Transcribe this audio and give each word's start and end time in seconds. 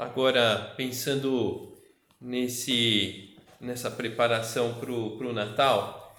Agora, 0.00 0.72
pensando 0.78 1.76
nesse, 2.18 3.36
nessa 3.60 3.90
preparação 3.90 4.72
para 4.80 4.90
o 4.90 5.32
Natal, 5.34 6.16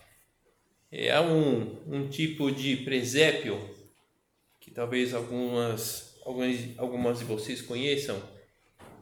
é, 0.92 1.12
há 1.12 1.20
um, 1.20 1.78
um 1.88 2.08
tipo 2.08 2.52
de 2.52 2.76
presépio 2.78 3.60
que 4.60 4.70
talvez 4.70 5.16
algumas, 5.16 6.16
algumas, 6.24 6.58
algumas 6.78 7.20
de 7.20 7.26
vocês 7.26 7.60
conheçam, 7.60 8.22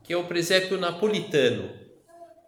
que 0.01 0.13
é 0.13 0.17
o 0.17 0.23
presépio 0.23 0.77
napolitano. 0.77 1.69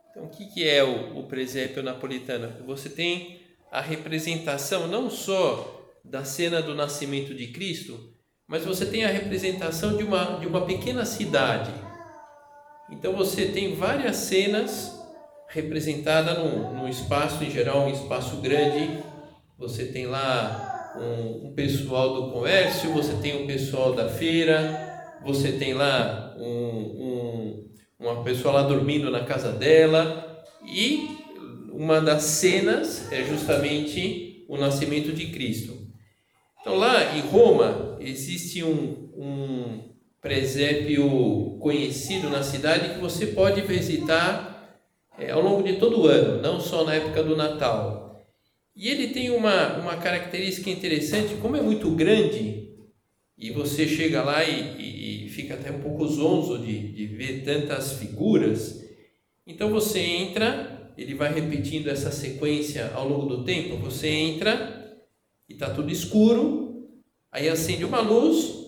Então, 0.09 0.23
o 0.23 0.29
que, 0.29 0.45
que 0.45 0.65
é 0.65 0.81
o, 0.81 1.19
o 1.19 1.23
presépio 1.23 1.83
napolitano? 1.83 2.65
Você 2.65 2.87
tem 2.87 3.41
a 3.69 3.81
representação 3.81 4.87
não 4.87 5.09
só 5.09 5.91
da 6.01 6.23
cena 6.23 6.61
do 6.61 6.73
nascimento 6.73 7.35
de 7.35 7.47
Cristo, 7.47 8.15
mas 8.47 8.63
você 8.63 8.85
tem 8.85 9.03
a 9.03 9.09
representação 9.09 9.97
de 9.97 10.03
uma, 10.05 10.39
de 10.39 10.47
uma 10.47 10.65
pequena 10.65 11.03
cidade 11.03 11.90
então 12.91 13.13
você 13.13 13.45
tem 13.45 13.73
várias 13.75 14.17
cenas 14.17 14.99
representadas 15.47 16.37
num, 16.37 16.73
num 16.73 16.87
espaço, 16.87 17.43
em 17.43 17.49
geral 17.49 17.87
um 17.87 17.91
espaço 17.91 18.37
grande. 18.37 18.99
Você 19.57 19.85
tem 19.85 20.07
lá 20.07 20.95
um, 20.99 21.47
um 21.47 21.53
pessoal 21.53 22.13
do 22.13 22.31
comércio, 22.31 22.93
você 22.93 23.13
tem 23.21 23.43
um 23.43 23.47
pessoal 23.47 23.93
da 23.93 24.09
feira, 24.09 25.17
você 25.23 25.53
tem 25.53 25.73
lá 25.73 26.35
um, 26.37 26.81
uma 28.01 28.23
pessoa 28.23 28.55
lá 28.55 28.63
dormindo 28.63 29.11
na 29.11 29.23
casa 29.23 29.51
dela 29.51 30.43
e 30.65 31.07
uma 31.71 32.01
das 32.01 32.23
cenas 32.23 33.11
é 33.11 33.23
justamente 33.23 34.45
o 34.49 34.57
nascimento 34.57 35.13
de 35.13 35.27
Cristo. 35.27 35.77
Então 36.59 36.75
lá 36.75 37.15
em 37.15 37.21
Roma 37.21 37.97
existe 37.99 38.63
um, 38.63 39.11
um 39.15 39.90
presépio 40.21 41.57
conhecido 41.59 42.29
na 42.29 42.43
cidade 42.43 42.93
que 42.93 43.01
você 43.01 43.27
pode 43.27 43.61
visitar 43.61 44.79
é, 45.17 45.31
ao 45.31 45.41
longo 45.41 45.63
de 45.63 45.77
todo 45.77 46.01
o 46.01 46.07
ano, 46.07 46.41
não 46.41 46.59
só 46.59 46.85
na 46.85 46.93
época 46.93 47.23
do 47.23 47.35
Natal. 47.35 48.23
E 48.75 48.87
ele 48.87 49.07
tem 49.07 49.31
uma, 49.31 49.77
uma 49.77 49.97
característica 49.97 50.69
interessante, 50.69 51.35
como 51.41 51.57
é 51.57 51.61
muito 51.61 51.89
grande, 51.91 52.69
e 53.37 53.49
você 53.51 53.87
chega 53.87 54.23
lá 54.23 54.43
e, 54.43 55.25
e, 55.25 55.29
fica 55.29 55.55
até 55.55 55.71
um 55.71 55.81
pouco 55.81 56.07
zonzo 56.07 56.59
de, 56.59 56.91
de 56.91 57.07
ver 57.07 57.43
tantas 57.43 57.93
figuras, 57.93 58.85
então 59.47 59.71
você 59.71 59.99
entra, 59.99 60.91
ele 60.97 61.15
vai 61.15 61.33
repetindo 61.33 61.89
essa 61.89 62.11
sequência 62.11 62.91
ao 62.93 63.07
longo 63.07 63.25
do 63.25 63.43
tempo, 63.43 63.77
você 63.77 64.07
entra 64.07 64.95
e 65.49 65.53
está 65.53 65.69
tudo 65.69 65.91
escuro, 65.91 66.87
aí 67.31 67.49
acende 67.49 67.83
uma 67.83 68.01
luz, 68.01 68.60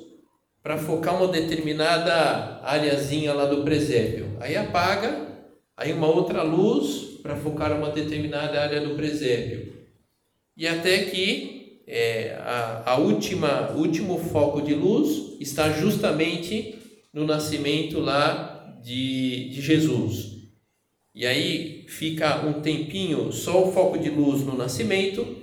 para 0.63 0.78
focar 0.78 1.18
uma 1.18 1.28
determinada 1.28 2.62
areazinha 2.63 3.34
lá 3.34 3.46
do 3.46 3.66
presépio. 3.66 4.38
Aí 4.40 4.56
apaga, 4.56 5.28
aí 5.75 5.91
uma 5.91 6.07
outra 6.07 6.41
luz 6.41 7.19
para 7.22 7.35
focar 7.35 7.74
uma 7.74 7.90
determinada 7.90 8.62
área 8.62 8.79
do 8.79 8.96
presépio. 8.96 9.74
E 10.56 10.66
até 10.66 11.03
que 11.03 11.84
é, 11.85 12.38
a, 12.40 12.91
a 12.91 12.97
última 12.97 13.72
último 13.72 14.18
foco 14.18 14.62
de 14.62 14.74
luz 14.74 15.35
está 15.41 15.69
justamente 15.69 16.80
no 17.13 17.25
nascimento 17.25 18.00
lá 18.00 18.80
de, 18.81 19.50
de 19.50 19.62
Jesus. 19.62 20.31
E 21.13 21.28
aí 21.28 21.85
fica 21.90 22.45
um 22.45 22.62
tempinho 22.62 23.34
só 23.34 23.68
o 23.68 23.72
foco 23.74 23.97
de 23.97 24.09
luz 24.09 24.44
no 24.44 24.57
nascimento 24.57 25.42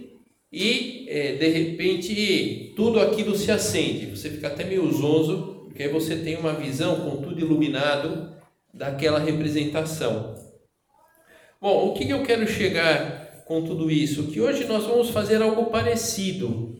e 0.53 1.07
é, 1.09 1.35
de 1.35 1.49
repente 1.49 2.73
tudo 2.77 3.01
aquilo 3.01 3.37
se 3.37 3.51
acende. 3.51 4.07
Você 4.07 4.31
fica 4.31 4.49
até 4.49 4.65
meio 4.65 4.91
zonzo, 4.91 5.65
porque 5.67 5.83
aí 5.83 5.89
você 5.89 6.17
tem 6.17 6.37
uma 6.37 6.53
visão 6.53 6.97
com 7.01 7.23
tudo 7.23 7.41
iluminado 7.41 8.35
daquela 8.73 9.19
representação. 9.19 10.35
Bom, 11.61 11.89
o 11.89 11.95
que 11.95 12.09
eu 12.09 12.23
quero 12.23 12.47
chegar 12.49 13.45
com 13.45 13.63
tudo 13.63 13.91
isso? 13.91 14.29
Que 14.29 14.41
hoje 14.41 14.65
nós 14.65 14.85
vamos 14.85 15.11
fazer 15.11 15.43
algo 15.43 15.67
parecido. 15.67 16.77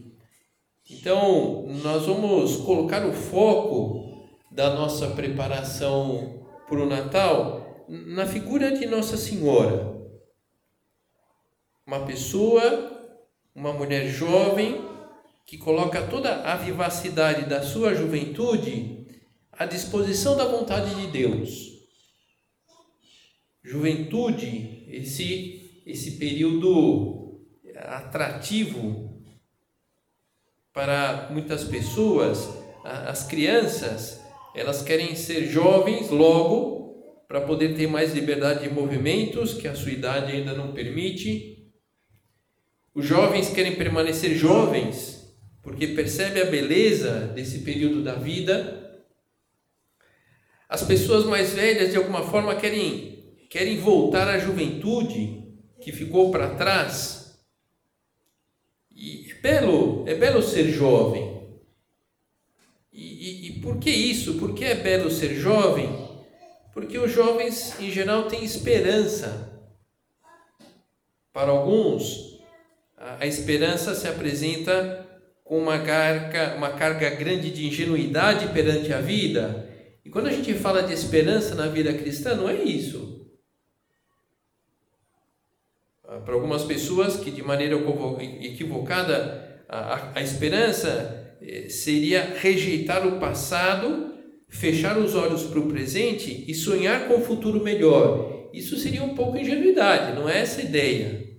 Então, 0.91 1.67
nós 1.85 2.07
vamos 2.07 2.57
colocar 2.57 3.07
o 3.07 3.13
foco 3.13 4.29
da 4.51 4.75
nossa 4.75 5.09
preparação 5.09 6.47
para 6.69 6.81
o 6.81 6.87
Natal 6.87 7.85
na 7.89 8.27
figura 8.27 8.73
de 8.73 8.87
Nossa 8.87 9.17
Senhora. 9.17 9.95
Uma 11.87 12.07
pessoa 12.07 13.00
uma 13.61 13.75
mulher 13.75 14.09
jovem 14.09 14.89
que 15.45 15.59
coloca 15.59 16.01
toda 16.07 16.51
a 16.51 16.57
vivacidade 16.57 17.45
da 17.45 17.61
sua 17.61 17.95
juventude 17.95 19.07
à 19.53 19.67
disposição 19.67 20.35
da 20.35 20.47
vontade 20.47 20.95
de 20.95 21.09
Deus. 21.09 21.69
Juventude, 23.63 24.87
esse, 24.89 25.83
esse 25.85 26.13
período 26.13 27.39
atrativo 27.77 29.23
para 30.73 31.29
muitas 31.31 31.63
pessoas, 31.65 32.49
as 32.83 33.27
crianças, 33.27 34.23
elas 34.55 34.81
querem 34.81 35.15
ser 35.15 35.45
jovens 35.47 36.09
logo 36.09 36.95
para 37.29 37.43
poder 37.43 37.77
ter 37.77 37.87
mais 37.87 38.15
liberdade 38.15 38.67
de 38.67 38.75
movimentos 38.75 39.53
que 39.53 39.69
a 39.69 39.75
sua 39.75 39.93
idade 39.93 40.33
ainda 40.33 40.55
não 40.55 40.73
permite 40.73 41.60
os 42.95 43.07
jovens 43.07 43.51
querem 43.51 43.77
permanecer 43.77 44.35
jovens 44.35 45.21
porque 45.63 45.89
percebem 45.89 46.43
a 46.43 46.47
beleza 46.47 47.29
desse 47.29 47.61
período 47.61 48.03
da 48.03 48.15
vida. 48.15 49.05
As 50.69 50.83
pessoas 50.83 51.25
mais 51.27 51.53
velhas, 51.53 51.91
de 51.91 51.97
alguma 51.97 52.23
forma, 52.23 52.57
querem, 52.57 53.37
querem 53.49 53.79
voltar 53.79 54.29
à 54.29 54.39
juventude 54.39 55.41
que 55.81 55.93
ficou 55.93 56.31
para 56.31 56.55
trás. 56.55 57.39
E 58.91 59.31
é 59.31 59.35
belo, 59.35 60.05
é 60.09 60.15
belo 60.15 60.43
ser 60.43 60.71
jovem. 60.71 61.41
E, 62.93 63.03
e, 63.03 63.49
e 63.49 63.61
por 63.61 63.79
que 63.79 63.91
isso? 63.91 64.39
Por 64.39 64.55
que 64.55 64.65
é 64.65 64.75
belo 64.75 65.11
ser 65.11 65.35
jovem? 65.35 65.89
Porque 66.73 66.99
os 66.99 67.13
jovens, 67.13 67.79
em 67.81 67.91
geral, 67.91 68.29
têm 68.29 68.45
esperança. 68.45 69.49
Para 71.33 71.51
alguns, 71.51 72.30
a 73.01 73.27
esperança 73.27 73.95
se 73.95 74.07
apresenta 74.07 75.07
com 75.43 75.59
uma 75.59 75.79
carga, 75.79 76.55
uma 76.55 76.71
carga 76.71 77.09
grande 77.11 77.51
de 77.51 77.67
ingenuidade 77.67 78.49
perante 78.49 78.93
a 78.93 79.01
vida. 79.01 79.69
E 80.05 80.11
quando 80.11 80.27
a 80.27 80.33
gente 80.33 80.53
fala 80.53 80.83
de 80.83 80.93
esperança 80.93 81.55
na 81.55 81.67
vida 81.67 81.95
cristã, 81.95 82.35
não 82.35 82.49
é 82.49 82.63
isso. 82.63 83.27
Ah, 86.07 86.19
para 86.19 86.35
algumas 86.35 86.63
pessoas 86.65 87.17
que 87.17 87.31
de 87.31 87.43
maneira 87.43 87.75
equivocada 88.43 89.65
a, 89.67 90.19
a 90.19 90.23
esperança 90.23 91.37
eh, 91.41 91.71
seria 91.71 92.35
rejeitar 92.39 93.07
o 93.07 93.19
passado, 93.19 94.15
fechar 94.47 94.99
os 94.99 95.15
olhos 95.15 95.45
para 95.45 95.61
o 95.61 95.69
presente 95.69 96.45
e 96.47 96.55
sonhar 96.55 97.09
com 97.09 97.15
o 97.15 97.25
futuro 97.25 97.63
melhor. 97.63 98.51
Isso 98.53 98.77
seria 98.77 99.03
um 99.03 99.15
pouco 99.15 99.39
ingenuidade, 99.39 100.15
não 100.15 100.29
é 100.29 100.41
essa 100.41 100.61
a 100.61 100.65
ideia. 100.65 101.30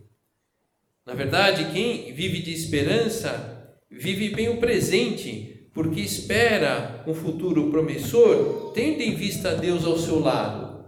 Na 1.11 1.17
verdade, 1.17 1.73
quem 1.73 2.13
vive 2.13 2.41
de 2.41 2.53
esperança 2.53 3.75
vive 3.89 4.29
bem 4.29 4.47
o 4.47 4.61
presente, 4.61 5.69
porque 5.73 5.99
espera 5.99 7.03
um 7.05 7.13
futuro 7.13 7.69
promissor, 7.69 8.71
tendo 8.71 9.01
em 9.01 9.13
vista 9.13 9.53
Deus 9.53 9.83
ao 9.83 9.97
seu 9.97 10.19
lado. 10.19 10.85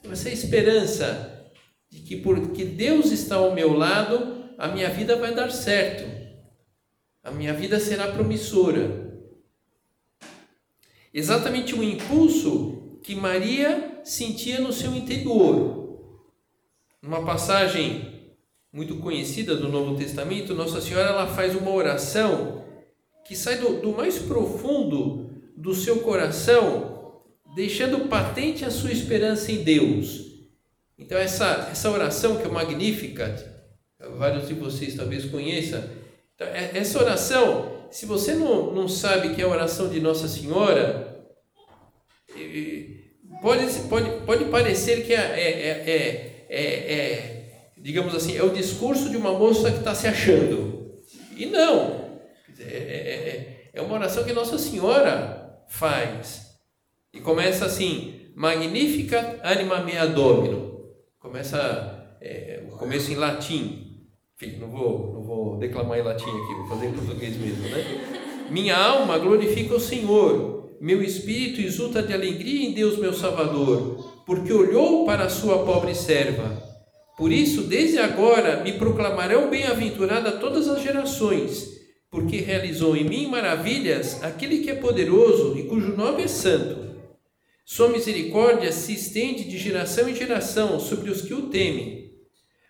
Então, 0.00 0.10
essa 0.10 0.28
esperança 0.28 1.48
de 1.88 2.00
que 2.00 2.16
porque 2.16 2.64
Deus 2.64 3.12
está 3.12 3.36
ao 3.36 3.54
meu 3.54 3.72
lado, 3.72 4.50
a 4.58 4.66
minha 4.66 4.90
vida 4.90 5.14
vai 5.14 5.32
dar 5.32 5.52
certo. 5.52 6.10
A 7.22 7.30
minha 7.30 7.54
vida 7.54 7.78
será 7.78 8.08
promissora. 8.08 9.14
Exatamente 11.14 11.72
o 11.72 11.84
impulso 11.84 12.98
que 13.04 13.14
Maria 13.14 14.00
sentia 14.02 14.58
no 14.58 14.72
seu 14.72 14.92
interior. 14.92 16.00
Numa 17.00 17.24
passagem 17.24 18.18
muito 18.72 18.96
conhecida 18.96 19.56
do 19.56 19.68
Novo 19.68 19.96
Testamento, 19.96 20.54
Nossa 20.54 20.80
Senhora 20.80 21.08
ela 21.08 21.26
faz 21.26 21.54
uma 21.54 21.72
oração 21.72 22.64
que 23.24 23.36
sai 23.36 23.58
do, 23.58 23.80
do 23.80 23.92
mais 23.92 24.18
profundo 24.18 25.30
do 25.56 25.74
seu 25.74 26.00
coração, 26.00 27.20
deixando 27.54 28.08
patente 28.08 28.64
a 28.64 28.70
sua 28.70 28.92
esperança 28.92 29.50
em 29.52 29.62
Deus. 29.62 30.26
Então, 30.98 31.18
essa, 31.18 31.68
essa 31.70 31.90
oração 31.90 32.36
que 32.36 32.46
é 32.46 32.48
magnífica, 32.48 33.34
vários 34.16 34.48
de 34.48 34.54
vocês 34.54 34.94
talvez 34.94 35.24
conheçam, 35.24 35.82
então, 36.34 36.46
é, 36.48 36.70
essa 36.74 36.98
oração, 36.98 37.86
se 37.90 38.06
você 38.06 38.34
não, 38.34 38.72
não 38.72 38.88
sabe 38.88 39.34
que 39.34 39.42
é 39.42 39.44
a 39.44 39.48
oração 39.48 39.90
de 39.90 40.00
Nossa 40.00 40.26
Senhora, 40.26 41.26
pode, 43.42 43.66
pode, 43.88 44.24
pode 44.24 44.44
parecer 44.46 45.04
que 45.04 45.12
é, 45.12 45.18
é, 45.18 45.90
é, 46.48 46.58
é, 46.58 47.39
digamos 47.80 48.14
assim, 48.14 48.36
é 48.36 48.42
o 48.42 48.50
discurso 48.50 49.10
de 49.10 49.16
uma 49.16 49.32
moça 49.32 49.70
que 49.70 49.78
está 49.78 49.94
se 49.94 50.06
achando. 50.06 51.00
E 51.36 51.46
não, 51.46 52.10
é, 52.58 52.62
é, 52.62 52.70
é, 52.74 53.70
é 53.72 53.82
uma 53.82 53.94
oração 53.94 54.24
que 54.24 54.32
Nossa 54.32 54.58
Senhora 54.58 55.64
faz. 55.68 56.58
E 57.12 57.20
começa 57.20 57.64
assim: 57.64 58.30
Magnificat 58.34 59.40
anima 59.42 59.80
mea 59.80 60.06
domino. 60.06 60.80
Começa 61.18 62.16
é, 62.20 62.62
o 62.68 62.76
começo 62.76 63.10
em 63.10 63.16
latim. 63.16 64.06
Enfim, 64.36 64.58
não 64.58 64.70
vou, 64.70 65.12
não 65.12 65.22
vou 65.22 65.58
declamar 65.58 65.98
em 65.98 66.02
latim 66.02 66.28
aqui, 66.28 66.54
vou 66.54 66.68
fazer 66.68 66.86
em 66.86 66.92
português 66.92 67.36
mesmo, 67.36 67.62
né? 67.68 68.46
Minha 68.50 68.76
alma 68.76 69.18
glorifica 69.18 69.74
o 69.74 69.80
Senhor, 69.80 70.76
meu 70.80 71.02
espírito 71.02 71.60
exulta 71.60 72.02
de 72.02 72.12
alegria 72.12 72.68
em 72.68 72.72
Deus, 72.72 72.98
meu 72.98 73.12
Salvador, 73.12 74.22
porque 74.26 74.52
olhou 74.52 75.04
para 75.04 75.24
a 75.24 75.28
sua 75.28 75.64
pobre 75.64 75.94
serva. 75.94 76.69
Por 77.20 77.30
isso, 77.30 77.64
desde 77.64 77.98
agora, 77.98 78.64
me 78.64 78.72
proclamarão 78.72 79.50
bem-aventurada 79.50 80.32
todas 80.32 80.66
as 80.66 80.82
gerações 80.82 81.78
porque 82.10 82.38
realizou 82.38 82.96
em 82.96 83.04
mim 83.04 83.26
maravilhas 83.28 84.22
aquele 84.22 84.58
que 84.58 84.70
é 84.70 84.74
poderoso 84.74 85.56
e 85.56 85.62
cujo 85.64 85.96
nome 85.96 86.24
é 86.24 86.28
santo. 86.28 86.90
Sua 87.64 87.88
misericórdia 87.88 88.72
se 88.72 88.92
estende 88.92 89.44
de 89.44 89.56
geração 89.56 90.08
em 90.08 90.14
geração 90.14 90.80
sobre 90.80 91.08
os 91.08 91.22
que 91.22 91.32
o 91.32 91.42
temem. 91.42 92.10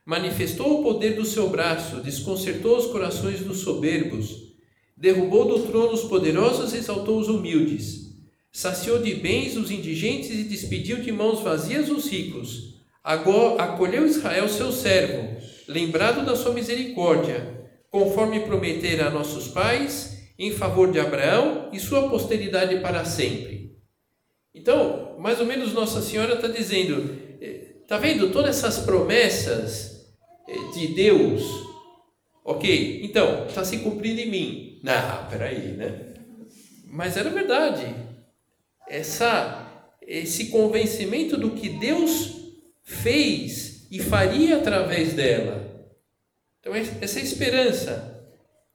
Manifestou 0.04 0.80
o 0.80 0.82
poder 0.82 1.14
do 1.14 1.24
seu 1.24 1.48
braço, 1.48 2.02
desconcertou 2.02 2.76
os 2.76 2.86
corações 2.86 3.40
dos 3.40 3.58
soberbos, 3.58 4.52
derrubou 4.94 5.46
do 5.46 5.66
trono 5.68 5.92
os 5.92 6.02
poderosos 6.02 6.74
e 6.74 6.76
exaltou 6.76 7.18
os 7.18 7.28
humildes. 7.28 8.10
Saciou 8.52 9.00
de 9.00 9.14
bens 9.14 9.56
os 9.56 9.70
indigentes 9.70 10.30
e 10.30 10.44
despediu 10.44 10.98
de 10.98 11.10
mãos 11.10 11.40
vazias 11.40 11.88
os 11.88 12.10
ricos. 12.10 12.69
Acolheu 13.02 14.06
Israel 14.06 14.48
seu 14.48 14.70
servo, 14.70 15.40
lembrado 15.66 16.24
da 16.24 16.36
sua 16.36 16.52
misericórdia 16.52 17.60
conforme 17.90 18.40
prometera 18.40 19.08
a 19.08 19.10
nossos 19.10 19.48
pais, 19.48 20.32
em 20.38 20.52
favor 20.52 20.90
de 20.90 21.00
Abraão 21.00 21.68
e 21.72 21.80
sua 21.80 22.08
posteridade 22.08 22.78
para 22.80 23.04
sempre. 23.04 23.76
Então, 24.54 25.16
mais 25.18 25.40
ou 25.40 25.46
menos 25.46 25.72
Nossa 25.72 26.00
Senhora 26.00 26.34
está 26.34 26.48
dizendo, 26.48 27.18
está 27.40 27.96
eh, 27.96 28.00
vendo 28.00 28.30
todas 28.30 28.56
essas 28.56 28.78
promessas 28.84 30.06
eh, 30.48 30.72
de 30.72 30.88
Deus? 30.94 31.42
Ok, 32.44 33.00
então, 33.04 33.46
está 33.46 33.64
se 33.64 33.78
cumprindo 33.78 34.20
em 34.20 34.30
mim. 34.30 34.80
Não, 34.82 35.28
peraí, 35.28 35.72
né? 35.72 36.14
Mas 36.86 37.16
era 37.16 37.28
verdade. 37.28 37.94
Essa, 38.88 39.86
esse 40.00 40.46
convencimento 40.46 41.36
do 41.36 41.50
que 41.50 41.68
Deus 41.68 42.39
fez 42.90 43.86
e 43.90 44.00
faria 44.00 44.56
através 44.58 45.14
dela. 45.14 45.70
Então, 46.60 46.74
essa 46.74 47.20
esperança, 47.20 48.28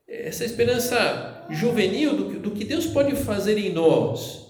essa 0.08 0.46
esperança 0.46 1.46
juvenil 1.50 2.16
do, 2.16 2.40
do 2.40 2.52
que 2.52 2.64
Deus 2.64 2.88
pode 2.88 3.16
fazer 3.16 3.58
em 3.58 3.72
nós. 3.72 4.46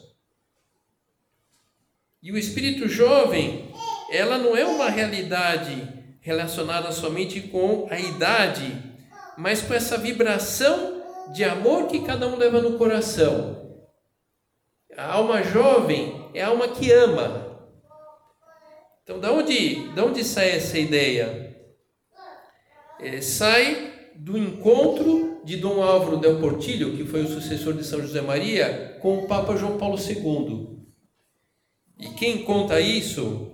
E 2.22 2.32
o 2.32 2.38
espírito 2.38 2.88
jovem, 2.88 3.70
ela 4.10 4.38
não 4.38 4.56
é 4.56 4.66
uma 4.66 4.90
realidade 4.90 5.88
relacionada 6.22 6.92
somente 6.92 7.42
com 7.42 7.88
a 7.90 8.00
idade, 8.00 8.82
mas 9.38 9.62
com 9.62 9.74
essa 9.74 9.98
vibração 9.98 11.04
de 11.34 11.44
amor 11.44 11.88
que 11.88 12.02
cada 12.02 12.28
um 12.28 12.38
leva 12.38 12.62
no 12.62 12.78
coração. 12.78 13.84
A 14.96 15.14
alma 15.14 15.44
jovem 15.44 16.30
é 16.34 16.42
a 16.42 16.48
alma 16.48 16.70
que 16.70 16.92
ama. 16.92 17.45
Então, 19.06 19.22
da 19.22 19.32
onde, 19.32 19.94
da 19.94 20.04
onde 20.04 20.22
sai 20.22 20.50
essa 20.50 20.78
ideia? 20.78 21.46
é, 23.00 23.22
sai 23.22 23.94
do 24.16 24.38
encontro 24.38 25.42
de 25.44 25.58
Dom 25.58 25.84
Álvaro 25.84 26.18
del 26.18 26.40
Portillo, 26.40 26.96
que 26.96 27.04
foi 27.04 27.22
o 27.22 27.28
sucessor 27.28 27.74
de 27.74 27.84
São 27.84 28.02
José 28.02 28.22
Maria, 28.22 28.98
com 29.02 29.20
o 29.20 29.28
Papa 29.28 29.56
João 29.56 29.78
Paulo 29.78 29.98
II. 29.98 30.70
E 32.00 32.10
quem 32.16 32.44
conta 32.44 32.80
isso 32.80 33.52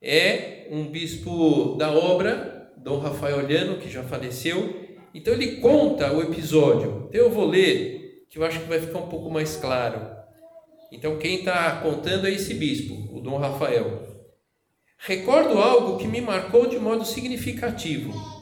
é 0.00 0.68
um 0.70 0.86
bispo 0.86 1.74
da 1.76 1.90
obra, 1.92 2.72
Dom 2.78 2.98
Rafael 2.98 3.38
Olhano, 3.38 3.78
que 3.78 3.90
já 3.90 4.02
faleceu. 4.02 4.86
Então 5.14 5.34
ele 5.34 5.56
conta 5.56 6.12
o 6.12 6.22
episódio. 6.22 7.06
Então 7.08 7.20
eu 7.20 7.30
vou 7.30 7.46
ler, 7.46 8.26
que 8.30 8.38
eu 8.38 8.44
acho 8.44 8.60
que 8.60 8.68
vai 8.68 8.80
ficar 8.80 8.98
um 8.98 9.08
pouco 9.08 9.30
mais 9.30 9.56
claro. 9.56 10.14
Então 10.92 11.18
quem 11.18 11.40
está 11.40 11.80
contando 11.80 12.26
é 12.26 12.30
esse 12.30 12.54
bispo, 12.54 12.94
o 13.12 13.20
Dom 13.20 13.36
Rafael. 13.36 14.15
Recordo 14.98 15.58
algo 15.58 15.98
que 15.98 16.08
me 16.08 16.20
marcou 16.20 16.66
de 16.66 16.78
modo 16.78 17.04
significativo 17.04 18.36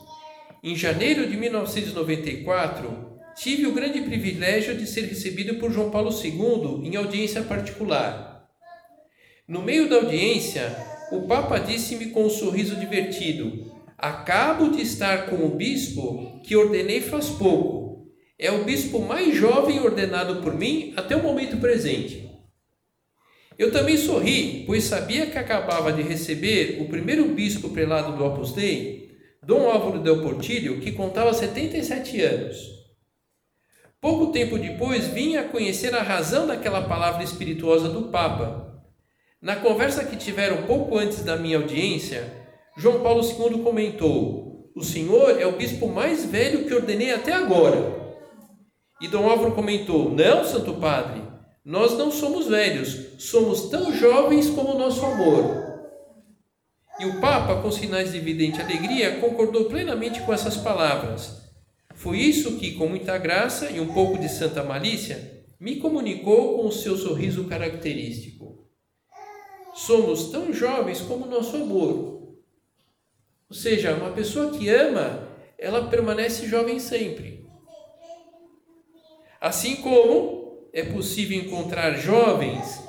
em 0.67 0.75
janeiro 0.75 1.29
de 1.29 1.37
1994, 1.37 3.19
tive 3.37 3.67
o 3.67 3.75
grande 3.75 4.01
privilégio 4.01 4.75
de 4.75 4.87
ser 4.87 5.03
recebido 5.03 5.56
por 5.56 5.71
João 5.71 5.91
Paulo 5.91 6.11
II 6.11 6.89
em 6.89 6.97
audiência 6.97 7.43
particular. 7.43 8.49
No 9.47 9.61
meio 9.61 9.91
da 9.91 9.97
audiência, 9.97 10.75
o 11.13 11.29
Papa 11.29 11.58
disse-me 11.58 12.06
com 12.06 12.25
um 12.25 12.31
sorriso 12.31 12.77
divertido: 12.77 13.70
Acabo 13.99 14.70
de 14.70 14.81
estar 14.81 15.27
com 15.27 15.44
o 15.44 15.51
bispo 15.51 16.41
que 16.43 16.56
ordenei 16.56 17.03
faz 17.03 17.29
pouco. 17.29 18.08
É 18.39 18.51
o 18.51 18.65
bispo 18.65 19.01
mais 19.01 19.37
jovem 19.37 19.81
ordenado 19.81 20.37
por 20.37 20.55
mim 20.55 20.94
até 20.96 21.15
o 21.15 21.23
momento 21.23 21.58
presente. 21.58 22.23
Eu 23.58 23.70
também 23.70 23.96
sorri, 23.96 24.65
pois 24.67 24.84
sabia 24.84 25.27
que 25.27 25.39
acabava 25.39 25.93
de 25.93 26.03
receber 26.03 26.79
o 26.81 26.89
primeiro 26.89 27.27
bispo 27.27 27.69
prelado 27.69 28.17
do 28.17 28.25
Opus 28.25 28.53
Dei 28.53 29.05
Dom 29.46 29.69
Álvaro 29.69 29.99
del 29.99 30.23
Portillo, 30.23 30.81
que 30.81 30.93
contava 30.93 31.34
77 31.34 32.20
anos. 32.23 32.56
Pouco 34.01 34.32
tempo 34.32 34.58
depois, 34.58 35.06
vinha 35.08 35.43
a 35.43 35.49
conhecer 35.49 35.94
a 35.94 36.03
razão 36.03 36.46
daquela 36.46 36.82
palavra 36.82 37.23
espirituosa 37.23 37.91
do 37.91 38.05
Papa. 38.05 38.82
Na 39.43 39.56
conversa 39.56 40.05
que 40.05 40.17
tiveram 40.17 40.63
pouco 40.63 40.96
antes 40.96 41.23
da 41.23 41.37
minha 41.37 41.58
audiência, 41.58 42.46
João 42.77 43.03
Paulo 43.03 43.23
II 43.23 43.63
comentou: 43.63 44.70
O 44.75 44.82
senhor 44.82 45.39
é 45.39 45.46
o 45.46 45.56
bispo 45.56 45.89
mais 45.89 46.25
velho 46.25 46.65
que 46.65 46.75
ordenei 46.75 47.13
até 47.13 47.32
agora. 47.32 48.03
E 49.03 49.08
Dom 49.08 49.29
Álvaro 49.29 49.53
comentou: 49.53 50.11
Não, 50.11 50.43
Santo 50.43 50.73
Padre, 50.75 51.23
nós 51.65 51.97
não 51.97 52.11
somos 52.11 52.47
velhos, 52.47 53.15
somos 53.19 53.71
tão 53.71 53.91
jovens 53.94 54.51
como 54.51 54.75
o 54.75 54.79
nosso 54.79 55.03
amor. 55.05 55.65
E 57.01 57.06
o 57.06 57.21
Papa, 57.21 57.63
com 57.63 57.73
sinais 57.73 58.13
de 58.13 58.19
evidente 58.19 58.61
alegria, 58.61 59.19
concordou 59.19 59.65
plenamente 59.65 60.21
com 60.21 60.33
essas 60.33 60.59
palavras. 60.59 61.43
Foi 61.94 62.19
isso 62.19 62.59
que, 62.59 62.75
com 62.75 62.87
muita 62.87 63.17
graça 63.17 63.71
e 63.71 63.81
um 63.81 63.94
pouco 63.94 64.19
de 64.19 64.29
santa 64.29 64.63
malícia, 64.63 65.43
me 65.59 65.77
comunicou 65.77 66.59
com 66.59 66.67
o 66.67 66.73
seu 66.73 66.99
sorriso 66.99 67.44
característico. 67.44 68.69
Somos 69.75 70.31
tão 70.31 70.53
jovens 70.53 71.01
como 71.01 71.27
nosso 71.27 71.56
amor. 71.56 72.37
Ou 73.49 73.56
seja, 73.56 73.94
uma 73.94 74.11
pessoa 74.11 74.51
que 74.51 74.69
ama, 74.69 75.29
ela 75.59 75.89
permanece 75.89 76.47
jovem 76.47 76.79
sempre. 76.79 77.49
Assim 79.41 79.77
como 79.77 80.44
é 80.74 80.82
possível 80.82 81.38
encontrar 81.38 81.96
jovens 81.96 82.82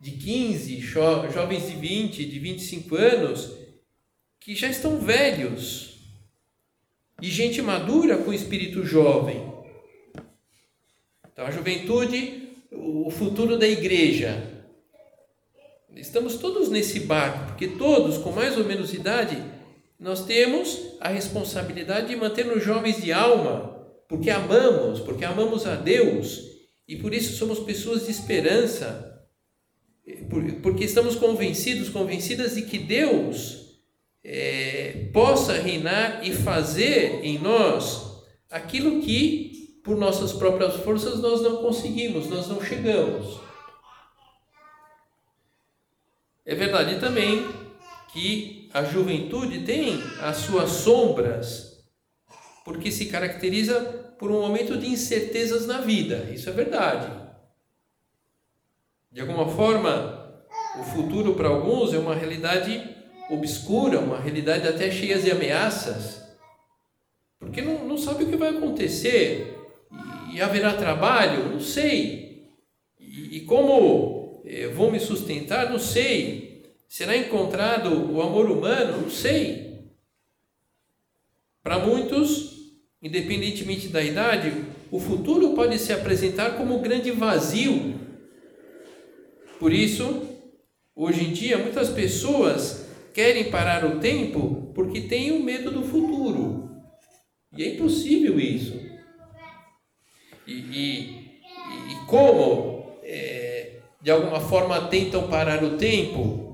de 0.00 0.12
15, 0.12 0.78
jo 0.78 1.00
jovens 1.32 1.66
de 1.66 1.74
20, 1.74 2.24
de 2.24 2.38
25 2.38 2.94
anos, 2.94 3.52
que 4.38 4.54
já 4.54 4.68
estão 4.68 5.00
velhos, 5.00 5.98
e 7.20 7.28
gente 7.28 7.60
madura 7.60 8.18
com 8.18 8.32
espírito 8.32 8.84
jovem. 8.84 9.52
Então, 11.32 11.44
a 11.44 11.50
juventude, 11.50 12.50
o 12.70 13.10
futuro 13.10 13.58
da 13.58 13.66
igreja. 13.66 14.52
Estamos 15.96 16.36
todos 16.36 16.68
nesse 16.68 17.00
barco, 17.00 17.46
porque 17.46 17.66
todos, 17.66 18.18
com 18.18 18.30
mais 18.30 18.56
ou 18.56 18.64
menos 18.64 18.94
idade, 18.94 19.42
nós 19.98 20.24
temos 20.24 20.96
a 21.00 21.08
responsabilidade 21.08 22.08
de 22.08 22.16
manter-nos 22.16 22.62
jovens 22.62 23.02
de 23.02 23.12
alma, 23.12 23.86
porque 24.08 24.30
amamos, 24.30 25.00
porque 25.00 25.24
amamos 25.24 25.66
a 25.66 25.74
Deus 25.74 26.53
e 26.86 26.96
por 26.96 27.14
isso 27.14 27.36
somos 27.36 27.60
pessoas 27.60 28.04
de 28.04 28.10
esperança, 28.10 29.26
porque 30.62 30.84
estamos 30.84 31.16
convencidos, 31.16 31.88
convencidas 31.88 32.54
de 32.54 32.62
que 32.62 32.78
Deus 32.78 33.80
é, 34.22 35.08
possa 35.12 35.54
reinar 35.54 36.26
e 36.26 36.32
fazer 36.34 37.24
em 37.24 37.38
nós 37.38 38.22
aquilo 38.50 39.00
que 39.00 39.80
por 39.82 39.96
nossas 39.96 40.32
próprias 40.32 40.76
forças 40.76 41.20
nós 41.20 41.42
não 41.42 41.58
conseguimos, 41.58 42.28
nós 42.28 42.48
não 42.48 42.62
chegamos. 42.62 43.38
É 46.44 46.54
verdade 46.54 47.00
também 47.00 47.46
que 48.12 48.68
a 48.72 48.84
juventude 48.84 49.64
tem 49.64 50.02
as 50.20 50.38
suas 50.38 50.70
sombras, 50.70 51.84
porque 52.64 52.90
se 52.90 53.06
caracteriza 53.06 54.03
por 54.18 54.30
um 54.30 54.40
momento 54.40 54.76
de 54.76 54.88
incertezas 54.88 55.66
na 55.66 55.80
vida. 55.80 56.28
Isso 56.32 56.48
é 56.48 56.52
verdade. 56.52 57.10
De 59.10 59.20
alguma 59.20 59.48
forma, 59.48 60.44
o 60.80 60.84
futuro 60.84 61.34
para 61.34 61.48
alguns 61.48 61.92
é 61.94 61.98
uma 61.98 62.14
realidade 62.14 62.94
obscura, 63.30 64.00
uma 64.00 64.18
realidade 64.18 64.66
até 64.66 64.90
cheia 64.90 65.18
de 65.18 65.30
ameaças, 65.30 66.24
porque 67.38 67.62
não, 67.62 67.86
não 67.86 67.96
sabe 67.96 68.24
o 68.24 68.28
que 68.28 68.36
vai 68.36 68.50
acontecer 68.50 69.56
e, 70.32 70.40
haverá 70.40 70.74
trabalho, 70.74 71.48
não 71.50 71.60
sei. 71.60 72.50
E, 72.98 73.36
e 73.36 73.40
como 73.42 74.42
eh, 74.44 74.68
vou 74.68 74.90
me 74.90 74.98
sustentar, 74.98 75.70
não 75.70 75.78
sei. 75.78 76.74
Será 76.88 77.16
encontrado 77.16 78.12
o 78.12 78.20
amor 78.20 78.50
humano? 78.50 79.02
Não 79.02 79.10
sei. 79.10 79.84
Para 81.62 81.78
muitos, 81.78 82.53
independentemente 83.04 83.88
da 83.88 84.02
idade, 84.02 84.50
o 84.90 84.98
futuro 84.98 85.54
pode 85.54 85.78
se 85.78 85.92
apresentar 85.92 86.56
como 86.56 86.78
um 86.78 86.82
grande 86.82 87.10
vazio. 87.10 88.00
Por 89.60 89.74
isso, 89.74 90.22
hoje 90.96 91.26
em 91.26 91.32
dia, 91.32 91.58
muitas 91.58 91.90
pessoas 91.90 92.86
querem 93.12 93.50
parar 93.50 93.84
o 93.84 94.00
tempo 94.00 94.72
porque 94.74 95.02
têm 95.02 95.32
o 95.32 95.44
medo 95.44 95.70
do 95.70 95.82
futuro. 95.82 96.70
E 97.54 97.62
é 97.62 97.74
impossível 97.74 98.40
isso. 98.40 98.80
E, 100.46 100.52
e, 100.52 101.40
e 101.92 102.06
como, 102.06 102.98
é, 103.02 103.80
de 104.00 104.10
alguma 104.10 104.40
forma, 104.40 104.88
tentam 104.88 105.28
parar 105.28 105.62
o 105.62 105.76
tempo? 105.76 106.44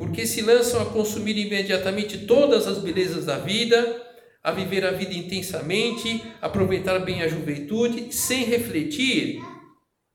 porque 0.00 0.26
se 0.26 0.40
lançam 0.40 0.80
a 0.80 0.86
consumir 0.86 1.36
imediatamente 1.36 2.20
todas 2.20 2.66
as 2.66 2.78
belezas 2.78 3.26
da 3.26 3.36
vida, 3.36 4.09
a 4.42 4.52
viver 4.52 4.84
a 4.84 4.90
vida 4.90 5.14
intensamente, 5.14 6.22
aproveitar 6.40 6.98
bem 7.00 7.22
a 7.22 7.28
juventude, 7.28 8.12
sem 8.14 8.44
refletir, 8.44 9.42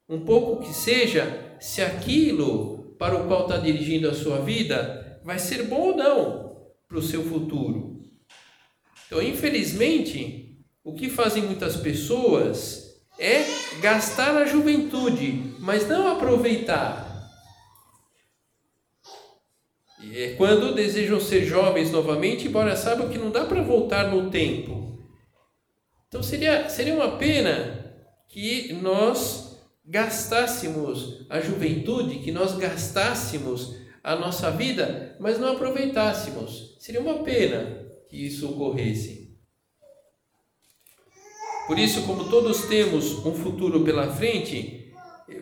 um 0.09 0.21
pouco 0.21 0.63
que 0.63 0.73
seja, 0.73 1.55
se 1.59 1.81
aquilo 1.81 2.95
para 2.97 3.15
o 3.15 3.27
qual 3.27 3.43
está 3.43 3.57
dirigindo 3.57 4.09
a 4.09 4.13
sua 4.13 4.39
vida 4.39 5.19
vai 5.23 5.39
ser 5.39 5.63
bom 5.63 5.89
ou 5.89 5.97
não 5.97 6.55
para 6.87 6.97
o 6.97 7.01
seu 7.01 7.23
futuro. 7.23 8.01
Então, 9.07 9.21
infelizmente, 9.21 10.59
o 10.83 10.93
que 10.93 11.09
fazem 11.09 11.43
muitas 11.43 11.75
pessoas 11.75 12.85
é 13.17 13.43
gastar 13.81 14.37
a 14.37 14.45
juventude, 14.45 15.55
mas 15.59 15.87
não 15.87 16.07
aproveitar 16.07 17.14
é 20.17 20.29
quando 20.35 20.73
desejam 20.73 21.19
ser 21.19 21.43
jovens 21.43 21.91
novamente, 21.91 22.47
embora 22.47 22.77
saibam 22.77 23.09
que 23.09 23.17
não 23.17 23.29
dá 23.29 23.43
para 23.43 23.61
voltar 23.61 24.09
no 24.09 24.31
tempo. 24.31 24.97
Então 26.07 26.23
seria, 26.23 26.69
seria 26.69 26.93
uma 26.93 27.17
pena 27.17 27.93
que 28.29 28.71
nós 28.81 29.59
gastássemos 29.85 31.25
a 31.29 31.41
juventude, 31.41 32.19
que 32.19 32.31
nós 32.31 32.55
gastássemos 32.55 33.75
a 34.01 34.15
nossa 34.15 34.49
vida, 34.51 35.17
mas 35.19 35.37
não 35.37 35.51
aproveitássemos. 35.51 36.77
Seria 36.79 37.01
uma 37.01 37.15
pena 37.15 37.85
que 38.07 38.15
isso 38.15 38.49
ocorresse. 38.49 39.35
Por 41.67 41.77
isso, 41.77 42.03
como 42.03 42.29
todos 42.29 42.65
temos 42.67 43.25
um 43.25 43.33
futuro 43.33 43.83
pela 43.83 44.09
frente, 44.13 44.93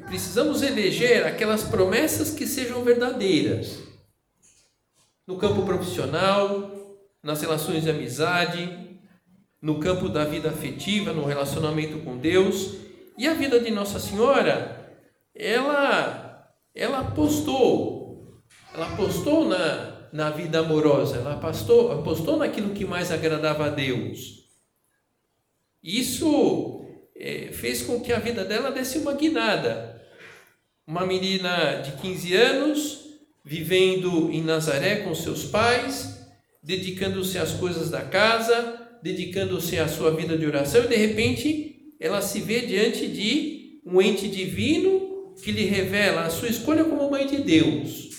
precisamos 0.07 0.63
eleger 0.63 1.27
aquelas 1.27 1.63
promessas 1.63 2.31
que 2.31 2.47
sejam 2.47 2.83
verdadeiras 2.83 3.92
no 5.27 5.37
campo 5.37 5.63
profissional, 5.63 6.71
nas 7.21 7.41
relações 7.41 7.83
de 7.83 7.89
amizade, 7.89 8.99
no 9.61 9.79
campo 9.79 10.09
da 10.09 10.25
vida 10.25 10.49
afetiva, 10.49 11.13
no 11.13 11.25
relacionamento 11.25 11.99
com 11.99 12.17
Deus. 12.17 12.75
E 13.17 13.27
a 13.27 13.33
vida 13.33 13.59
de 13.59 13.71
Nossa 13.71 13.99
Senhora, 13.99 14.99
ela 15.33 16.23
ela 16.75 16.99
apostou, 17.01 18.41
ela 18.73 18.91
apostou 18.91 19.45
na, 19.45 20.09
na 20.11 20.29
vida 20.31 20.59
amorosa, 20.59 21.17
ela 21.17 21.33
apostou, 21.33 21.91
apostou 21.91 22.37
naquilo 22.37 22.73
que 22.73 22.83
mais 22.83 23.11
agradava 23.11 23.67
a 23.67 23.69
Deus. 23.69 24.43
Isso 25.83 26.83
é, 27.15 27.51
fez 27.51 27.83
com 27.83 28.01
que 28.01 28.11
a 28.11 28.19
vida 28.19 28.43
dela 28.43 28.71
desse 28.71 28.97
uma 28.97 29.13
guinada. 29.13 30.01
Uma 30.87 31.05
menina 31.05 31.81
de 31.81 31.91
15 31.93 32.35
anos, 32.35 33.02
vivendo 33.43 34.31
em 34.31 34.41
Nazaré 34.41 34.97
com 34.97 35.13
seus 35.13 35.43
pais, 35.43 36.19
dedicando-se 36.61 37.37
às 37.37 37.51
coisas 37.51 37.89
da 37.89 38.01
casa, 38.01 38.79
dedicando-se 39.01 39.77
à 39.77 39.87
sua 39.87 40.11
vida 40.11 40.37
de 40.37 40.45
oração, 40.45 40.85
e 40.85 40.87
de 40.87 40.95
repente 40.95 41.93
ela 41.99 42.21
se 42.21 42.39
vê 42.39 42.61
diante 42.61 43.07
de 43.07 43.81
um 43.85 44.01
ente 44.01 44.29
divino 44.29 45.33
que 45.43 45.51
lhe 45.51 45.65
revela 45.65 46.21
a 46.21 46.29
sua 46.29 46.47
escolha 46.47 46.85
como 46.85 47.11
mãe 47.11 47.27
de 47.27 47.37
Deus. 47.37 48.09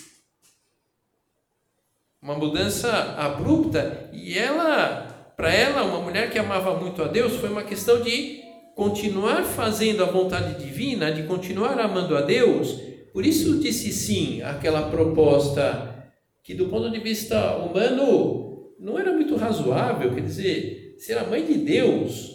Uma 2.20 2.34
mudança 2.34 2.90
abrupta 3.18 4.10
e 4.12 4.38
ela, 4.38 5.32
para 5.36 5.52
ela, 5.52 5.84
uma 5.84 6.00
mulher 6.00 6.30
que 6.30 6.38
amava 6.38 6.74
muito 6.78 7.02
a 7.02 7.06
Deus, 7.06 7.36
foi 7.36 7.50
uma 7.50 7.62
questão 7.62 8.00
de 8.00 8.42
continuar 8.74 9.44
fazendo 9.44 10.02
a 10.02 10.06
vontade 10.06 10.62
divina, 10.62 11.12
de 11.12 11.24
continuar 11.24 11.78
amando 11.78 12.16
a 12.16 12.22
Deus, 12.22 12.80
por 13.14 13.24
isso 13.24 13.60
disse 13.60 13.92
sim 13.92 14.42
àquela 14.42 14.90
proposta 14.90 16.12
que, 16.42 16.52
do 16.52 16.66
ponto 16.66 16.90
de 16.90 16.98
vista 16.98 17.58
humano, 17.58 18.74
não 18.76 18.98
era 18.98 19.12
muito 19.12 19.36
razoável, 19.36 20.12
quer 20.12 20.22
dizer, 20.22 20.96
ser 20.98 21.16
a 21.18 21.24
mãe 21.24 21.46
de 21.46 21.54
Deus. 21.54 22.32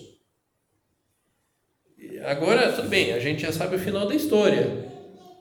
Agora, 2.24 2.72
tudo 2.72 2.88
bem, 2.88 3.12
a 3.12 3.20
gente 3.20 3.42
já 3.42 3.52
sabe 3.52 3.76
o 3.76 3.80
final 3.80 4.08
da 4.08 4.16
história, 4.16 4.90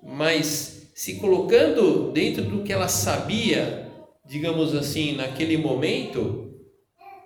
mas 0.02 0.90
se 0.92 1.20
colocando 1.20 2.10
dentro 2.10 2.42
do 2.42 2.64
que 2.64 2.72
ela 2.72 2.88
sabia, 2.88 3.92
digamos 4.26 4.74
assim, 4.74 5.14
naquele 5.14 5.56
momento, 5.56 6.52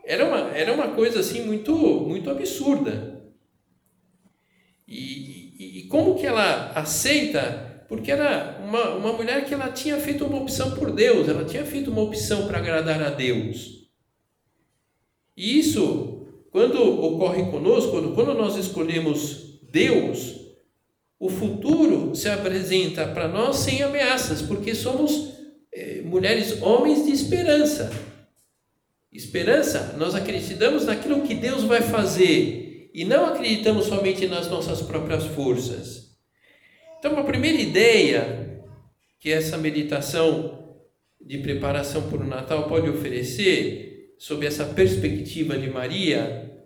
era 0.04 0.28
uma, 0.28 0.54
era 0.54 0.75
uma 0.75 0.88
coisa 0.88 1.21
assim 1.21 1.47
muito, 1.47 1.75
muito 1.75 2.28
absurda. 2.28 3.25
E, 4.87 5.54
e, 5.59 5.78
e 5.78 5.83
como 5.88 6.14
que 6.19 6.26
ela 6.26 6.73
aceita 6.73 7.71
porque 7.92 8.11
era 8.11 8.58
uma, 8.64 8.94
uma 8.94 9.12
mulher 9.12 9.44
que 9.44 9.52
ela 9.52 9.70
tinha 9.70 9.99
feito 9.99 10.25
uma 10.25 10.38
opção 10.38 10.70
por 10.70 10.90
Deus, 10.92 11.28
ela 11.28 11.44
tinha 11.44 11.62
feito 11.62 11.90
uma 11.90 12.00
opção 12.00 12.46
para 12.46 12.56
agradar 12.56 13.02
a 13.02 13.11
Deus. 13.11 13.87
E 15.37 15.58
isso, 15.58 16.26
quando 16.50 16.82
ocorre 16.82 17.44
conosco, 17.50 17.90
quando, 17.90 18.14
quando 18.14 18.32
nós 18.32 18.56
escolhemos 18.56 19.61
Deus, 19.70 20.37
o 21.20 21.28
futuro 21.28 22.16
se 22.16 22.30
apresenta 22.30 23.06
para 23.08 23.28
nós 23.28 23.56
sem 23.56 23.82
ameaças, 23.82 24.40
porque 24.40 24.75
somos 24.75 25.34
é, 25.70 26.00
mulheres, 26.00 26.62
homens 26.62 27.04
de 27.04 27.12
esperança. 27.12 27.92
Esperança, 29.12 29.96
nós 29.99 30.14
acreditamos 30.14 30.87
naquilo 30.87 31.20
que 31.26 31.34
Deus 31.34 31.64
vai 31.64 31.82
fazer 31.82 32.90
e 32.94 33.04
não 33.04 33.26
acreditamos 33.26 33.84
somente 33.84 34.26
nas 34.26 34.49
nossas 34.49 34.80
próprias 34.80 35.25
forças. 35.25 36.01
Então, 37.02 37.18
a 37.18 37.25
primeira 37.25 37.61
ideia 37.61 38.62
que 39.18 39.32
essa 39.32 39.59
meditação 39.59 40.76
de 41.21 41.38
preparação 41.38 42.09
para 42.09 42.23
o 42.23 42.28
Natal 42.28 42.68
pode 42.68 42.88
oferecer, 42.88 44.14
sob 44.16 44.47
essa 44.47 44.66
perspectiva 44.66 45.59
de 45.59 45.68
Maria, 45.68 46.64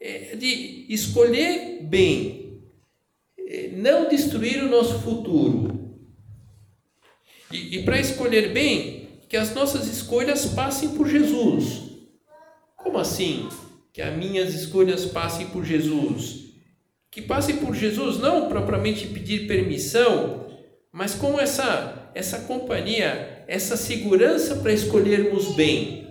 é 0.00 0.34
de 0.34 0.86
escolher 0.88 1.84
bem, 1.84 2.64
é, 3.38 3.68
não 3.68 4.08
destruir 4.08 4.60
o 4.60 4.68
nosso 4.68 4.98
futuro. 4.98 5.94
E, 7.52 7.76
e 7.78 7.84
para 7.84 8.00
escolher 8.00 8.52
bem, 8.52 9.08
que 9.28 9.36
as 9.36 9.54
nossas 9.54 9.86
escolhas 9.86 10.46
passem 10.46 10.96
por 10.96 11.08
Jesus. 11.08 11.92
Como 12.76 12.98
assim? 12.98 13.48
Que 13.92 14.02
as 14.02 14.16
minhas 14.16 14.52
escolhas 14.52 15.06
passem 15.06 15.46
por 15.50 15.64
Jesus? 15.64 16.49
Que 17.10 17.20
passem 17.20 17.56
por 17.56 17.74
Jesus, 17.74 18.18
não 18.18 18.48
propriamente 18.48 19.06
pedir 19.08 19.48
permissão, 19.48 20.46
mas 20.92 21.14
como 21.14 21.40
essa, 21.40 22.10
essa 22.14 22.40
companhia, 22.40 23.44
essa 23.48 23.76
segurança 23.76 24.56
para 24.56 24.72
escolhermos 24.72 25.54
bem. 25.54 26.08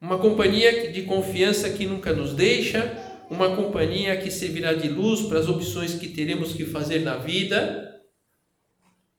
Uma 0.00 0.18
companhia 0.18 0.92
de 0.92 1.02
confiança 1.02 1.70
que 1.70 1.86
nunca 1.86 2.12
nos 2.12 2.34
deixa, 2.34 2.98
uma 3.28 3.56
companhia 3.56 4.16
que 4.16 4.30
servirá 4.30 4.74
de 4.74 4.88
luz 4.88 5.22
para 5.22 5.38
as 5.38 5.48
opções 5.48 5.94
que 5.94 6.08
teremos 6.08 6.52
que 6.52 6.64
fazer 6.64 7.00
na 7.00 7.16
vida. 7.16 8.00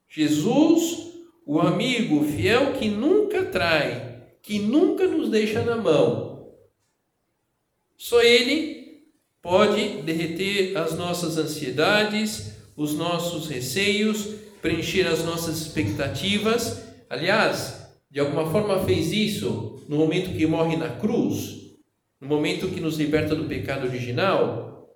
Jesus, 0.08 1.14
o 1.46 1.60
amigo 1.60 2.24
fiel 2.26 2.74
que 2.74 2.88
nunca 2.88 3.44
trai, 3.46 4.24
que 4.42 4.60
nunca 4.60 5.08
nos 5.08 5.30
deixa 5.30 5.64
na 5.64 5.76
mão. 5.76 6.54
Só 7.98 8.22
Ele 8.22 8.83
pode 9.44 10.02
derreter 10.04 10.76
as 10.78 10.98
nossas 10.98 11.38
ansiedades, 11.38 12.54
os 12.78 12.96
nossos 12.96 13.50
receios, 13.50 14.36
preencher 14.62 15.06
as 15.06 15.26
nossas 15.26 15.60
expectativas. 15.60 16.82
Aliás, 17.10 17.92
de 18.10 18.22
alguma 18.22 18.50
forma 18.50 18.86
fez 18.86 19.12
isso 19.12 19.84
no 19.90 19.98
momento 19.98 20.36
que 20.36 20.48
morre 20.48 20.78
na 20.78 20.90
cruz, 20.90 21.76
no 22.22 22.28
momento 22.28 22.70
que 22.70 22.80
nos 22.80 22.98
liberta 22.98 23.36
do 23.36 23.44
pecado 23.44 23.86
original. 23.86 24.88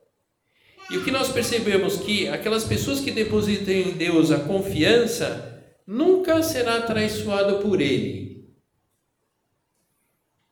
E 0.90 0.96
o 0.96 1.04
que 1.04 1.12
nós 1.12 1.30
percebemos 1.30 1.98
que 1.98 2.30
aquelas 2.30 2.64
pessoas 2.64 3.02
que 3.02 3.12
depositam 3.12 3.74
em 3.74 3.92
Deus 3.92 4.32
a 4.32 4.40
confiança 4.40 5.62
nunca 5.86 6.42
será 6.42 6.82
traiçoado 6.82 7.58
por 7.58 7.82
ele. 7.82 8.48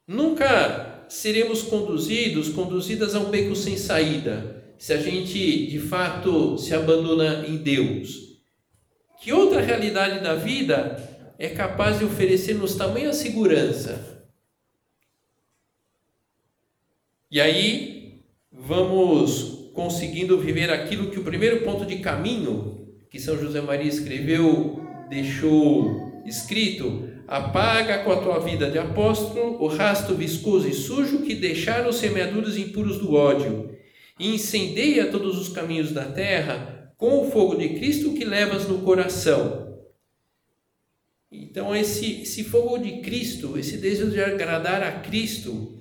Nunca 0.05 0.84
seremos 1.09 1.61
conduzidos, 1.63 2.49
conduzidas 2.49 3.15
a 3.15 3.19
um 3.19 3.29
beco 3.29 3.55
sem 3.55 3.77
saída 3.77 4.63
se 4.77 4.93
a 4.93 4.97
gente 4.97 5.67
de 5.67 5.79
fato 5.79 6.57
se 6.57 6.73
abandona 6.73 7.45
em 7.47 7.57
Deus? 7.57 8.41
Que 9.21 9.31
outra 9.31 9.61
realidade 9.61 10.23
da 10.23 10.35
vida 10.35 11.33
é 11.39 11.49
capaz 11.49 11.99
de 11.99 12.05
oferecer-nos 12.05 12.75
tamanha 12.75 13.13
segurança? 13.13 14.27
E 17.31 17.41
aí 17.41 18.21
vamos 18.51 19.71
conseguindo 19.73 20.39
viver 20.39 20.69
aquilo 20.69 21.09
que 21.09 21.19
o 21.19 21.23
primeiro 21.23 21.61
ponto 21.61 21.85
de 21.85 21.99
caminho 21.99 22.75
que 23.09 23.19
São 23.19 23.37
José 23.37 23.61
Maria 23.61 23.89
escreveu, 23.89 24.81
deixou 25.09 26.21
escrito: 26.25 27.09
apaga 27.27 28.03
com 28.03 28.11
a 28.11 28.21
tua 28.21 28.39
vida 28.39 28.69
de 28.69 28.77
apóstolo 28.77 29.61
o 29.63 29.67
rasto 29.67 30.13
viscoso 30.13 30.67
e 30.67 30.73
sujo 30.73 31.23
que 31.23 31.33
deixaram 31.33 31.89
os 31.89 31.97
semeadores 31.97 32.57
impuros 32.57 32.99
do 32.99 33.13
ódio 33.13 33.75
e 34.19 34.35
incendeia 34.35 35.07
todos 35.07 35.37
os 35.39 35.49
caminhos 35.49 35.91
da 35.91 36.05
terra 36.05 36.93
com 36.97 37.21
o 37.21 37.31
fogo 37.31 37.55
de 37.55 37.69
Cristo 37.69 38.13
que 38.13 38.23
levas 38.23 38.67
no 38.67 38.79
coração. 38.79 39.65
Então, 41.31 41.75
esse, 41.75 42.21
esse 42.21 42.43
fogo 42.43 42.77
de 42.77 43.01
Cristo, 43.01 43.57
esse 43.57 43.77
desejo 43.77 44.11
de 44.11 44.21
agradar 44.21 44.81
a 44.81 44.99
Cristo, 44.99 45.77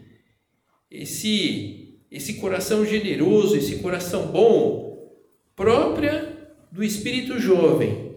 esse, 0.91 2.01
esse 2.11 2.35
coração 2.35 2.85
generoso, 2.85 3.57
esse 3.57 3.77
coração 3.77 4.29
bom, 4.29 5.15
própria 5.55 6.35
do 6.73 6.83
espírito 6.83 7.39
jovem, 7.39 8.17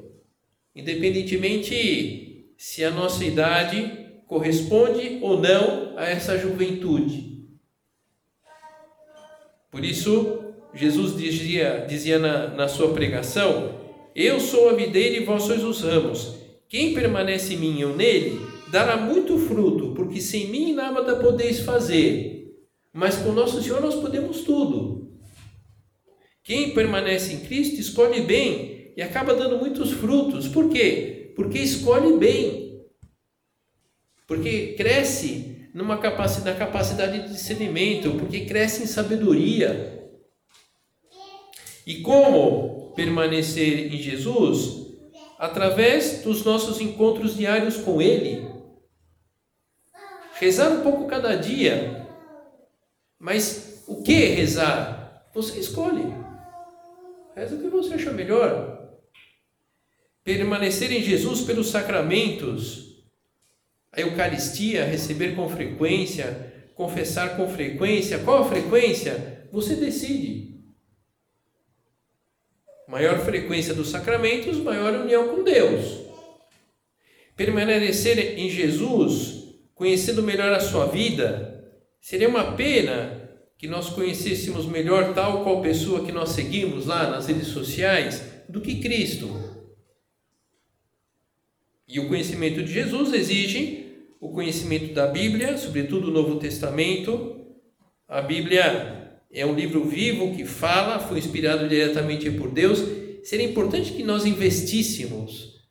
independentemente 0.75 2.26
se 2.57 2.83
a 2.83 2.89
nossa 2.89 3.23
idade 3.23 4.07
corresponde 4.25 5.19
ou 5.21 5.39
não 5.39 5.97
a 5.97 6.05
essa 6.05 6.37
juventude. 6.37 7.47
Por 9.69 9.85
isso, 9.85 10.53
Jesus 10.73 11.15
dizia, 11.15 11.85
dizia 11.87 12.17
na, 12.17 12.47
na 12.47 12.67
sua 12.67 12.93
pregação: 12.93 13.79
Eu 14.15 14.39
sou 14.39 14.69
a 14.69 14.73
videira 14.73 15.17
e 15.17 15.25
vós 15.25 15.43
sois 15.43 15.63
os 15.63 15.81
ramos. 15.81 16.35
Quem 16.67 16.93
permanece 16.93 17.53
em 17.53 17.57
mim 17.57 17.79
eu 17.79 17.95
nele, 17.95 18.41
dará 18.69 18.97
muito 18.97 19.37
fruto, 19.37 19.93
porque 19.93 20.19
sem 20.19 20.47
mim 20.47 20.73
nada 20.73 21.15
podeis 21.17 21.59
fazer. 21.59 22.55
Mas 22.91 23.15
com 23.17 23.31
nosso 23.31 23.61
Senhor 23.61 23.79
nós 23.79 23.95
podemos 23.95 24.41
tudo. 24.41 25.11
Quem 26.43 26.73
permanece 26.73 27.33
em 27.33 27.39
Cristo 27.41 27.79
escolhe 27.79 28.21
bem 28.21 28.93
e 28.97 29.01
acaba 29.01 29.35
dando 29.35 29.57
muitos 29.57 29.91
frutos. 29.91 30.47
Por 30.47 30.69
quê? 30.69 31.16
Porque 31.37 31.59
escolhe 31.59 32.17
bem. 32.17 32.83
Porque 34.25 34.73
cresce 34.73 35.69
numa 35.71 35.99
capacidade, 35.99 36.59
na 36.59 36.65
capacidade 36.65 37.21
de 37.21 37.29
discernimento, 37.29 38.17
porque 38.17 38.45
cresce 38.45 38.83
em 38.83 38.87
sabedoria. 38.87 40.09
E 41.85 42.01
como 42.01 42.91
permanecer 42.95 43.93
em 43.93 43.97
Jesus? 43.97 44.87
Através 45.37 46.23
dos 46.23 46.43
nossos 46.43 46.81
encontros 46.81 47.37
diários 47.37 47.77
com 47.77 48.01
Ele. 48.01 48.49
Rezar 50.39 50.71
um 50.71 50.81
pouco 50.81 51.05
cada 51.05 51.35
dia. 51.35 52.07
Mas 53.19 53.83
o 53.87 54.01
que 54.01 54.25
rezar? 54.25 55.29
Você 55.35 55.59
escolhe. 55.59 56.03
Reza 57.35 57.55
o 57.55 57.59
que 57.59 57.69
você 57.69 57.93
acha 57.93 58.11
melhor. 58.11 58.76
Permanecer 60.27 60.91
em 60.91 61.01
Jesus 61.01 61.39
pelos 61.39 61.69
sacramentos 61.69 62.97
a 63.93 64.01
Eucaristia, 64.01 64.83
receber 64.83 65.37
com 65.37 65.47
frequência, 65.47 66.53
confessar 66.75 67.37
com 67.37 67.47
frequência. 67.47 68.19
Qual 68.19 68.43
a 68.43 68.45
frequência? 68.45 69.47
Você 69.53 69.77
decide. 69.77 70.59
Maior 72.89 73.19
frequência 73.19 73.73
dos 73.73 73.87
sacramentos, 73.87 74.57
maior 74.57 74.95
união 74.95 75.29
com 75.29 75.45
Deus. 75.45 76.01
Permanecer 77.37 78.37
em 78.37 78.49
Jesus, 78.49 79.55
conhecendo 79.73 80.21
melhor 80.21 80.51
a 80.51 80.59
sua 80.59 80.87
vida, 80.87 81.71
seria 82.01 82.27
uma 82.27 82.51
pena 82.51 83.31
que 83.57 83.65
nós 83.65 83.87
conhecêssemos 83.91 84.65
melhor 84.65 85.13
tal 85.13 85.45
qual 85.45 85.61
pessoa 85.61 86.03
que 86.03 86.11
nós 86.11 86.31
seguimos 86.31 86.85
lá 86.85 87.09
nas 87.09 87.27
redes 87.27 87.47
sociais 87.47 88.21
do 88.49 88.59
que 88.59 88.81
Cristo. 88.81 89.56
E 91.87 91.99
o 91.99 92.07
conhecimento 92.07 92.61
de 92.63 92.73
Jesus 92.73 93.13
exige 93.13 93.85
o 94.19 94.29
conhecimento 94.29 94.93
da 94.93 95.07
Bíblia, 95.07 95.57
sobretudo 95.57 96.09
o 96.09 96.11
Novo 96.11 96.37
Testamento. 96.37 97.45
A 98.07 98.21
Bíblia 98.21 99.21
é 99.31 99.45
um 99.45 99.55
livro 99.55 99.85
vivo 99.85 100.35
que 100.35 100.43
fala, 100.43 100.99
foi 100.99 101.19
inspirado 101.19 101.67
diretamente 101.67 102.29
por 102.31 102.51
Deus. 102.51 102.79
Seria 103.23 103.45
importante 103.45 103.93
que 103.93 104.03
nós 104.03 104.25
investíssemos, 104.25 105.61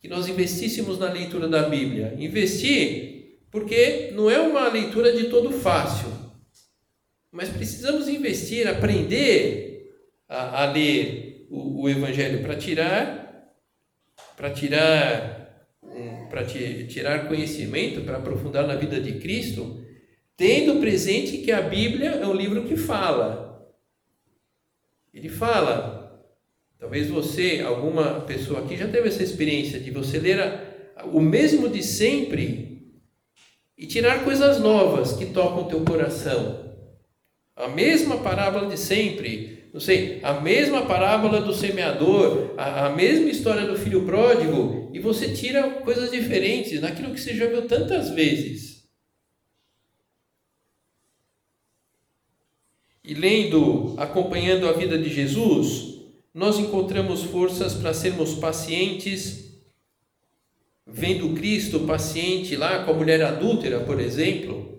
que 0.00 0.08
nós 0.08 0.26
investíssemos 0.26 0.98
na 0.98 1.12
leitura 1.12 1.46
da 1.46 1.68
Bíblia. 1.68 2.14
Investir, 2.18 3.38
porque 3.50 4.10
não 4.14 4.30
é 4.30 4.40
uma 4.40 4.68
leitura 4.68 5.12
de 5.12 5.24
todo 5.24 5.50
fácil, 5.50 6.08
mas 7.30 7.50
precisamos 7.50 8.08
investir, 8.08 8.66
aprender 8.66 9.92
a, 10.26 10.62
a 10.62 10.72
ler 10.72 11.46
o, 11.50 11.82
o 11.82 11.88
Evangelho 11.88 12.42
para 12.42 12.56
tirar, 12.56 13.52
para 14.36 14.50
tirar 14.50 15.37
para 16.28 16.44
tirar 16.44 17.28
conhecimento, 17.28 18.02
para 18.02 18.18
aprofundar 18.18 18.66
na 18.66 18.74
vida 18.74 19.00
de 19.00 19.18
Cristo, 19.18 19.84
tendo 20.36 20.80
presente 20.80 21.38
que 21.38 21.50
a 21.50 21.60
Bíblia 21.60 22.10
é 22.10 22.26
um 22.26 22.34
livro 22.34 22.64
que 22.64 22.76
fala. 22.76 23.72
Ele 25.12 25.28
fala. 25.28 25.98
Talvez 26.78 27.08
você, 27.08 27.60
alguma 27.66 28.20
pessoa 28.20 28.60
aqui 28.60 28.76
já 28.76 28.86
teve 28.86 29.08
essa 29.08 29.22
experiência 29.22 29.80
de 29.80 29.90
você 29.90 30.18
ler 30.18 30.40
a, 30.40 31.04
o 31.06 31.20
mesmo 31.20 31.68
de 31.68 31.82
sempre 31.82 32.68
e 33.76 33.86
tirar 33.86 34.24
coisas 34.24 34.60
novas 34.60 35.12
que 35.12 35.26
tocam 35.26 35.64
o 35.64 35.68
teu 35.68 35.84
coração. 35.84 36.68
A 37.56 37.66
mesma 37.66 38.18
parábola 38.18 38.68
de 38.68 38.78
sempre, 38.78 39.57
não 39.78 39.80
sei, 39.80 40.18
a 40.24 40.40
mesma 40.40 40.86
parábola 40.86 41.40
do 41.40 41.54
semeador, 41.54 42.52
a, 42.56 42.86
a, 42.86 42.90
mesma 42.96 43.30
história 43.30 43.64
do 43.64 43.78
filho 43.78 44.04
pródigo, 44.04 44.90
e 44.92 44.98
você 44.98 45.32
tira 45.32 45.70
coisas 45.70 46.10
diferentes 46.10 46.80
naquilo 46.80 47.14
que 47.14 47.20
você 47.20 47.32
já 47.32 47.46
viu 47.46 47.62
tantas 47.68 48.10
vezes. 48.10 48.88
E 53.04 53.14
lendo, 53.14 53.94
acompanhando 53.98 54.68
a 54.68 54.72
vida 54.72 54.98
de 54.98 55.08
Jesus, 55.08 56.00
nós 56.34 56.58
encontramos 56.58 57.22
forças 57.22 57.74
para 57.74 57.94
sermos 57.94 58.34
pacientes, 58.34 59.60
vendo 60.84 61.36
Cristo 61.36 61.86
paciente 61.86 62.56
lá 62.56 62.82
com 62.82 62.90
a 62.90 62.94
mulher 62.94 63.22
adúltera, 63.22 63.78
por 63.78 64.00
exemplo 64.00 64.77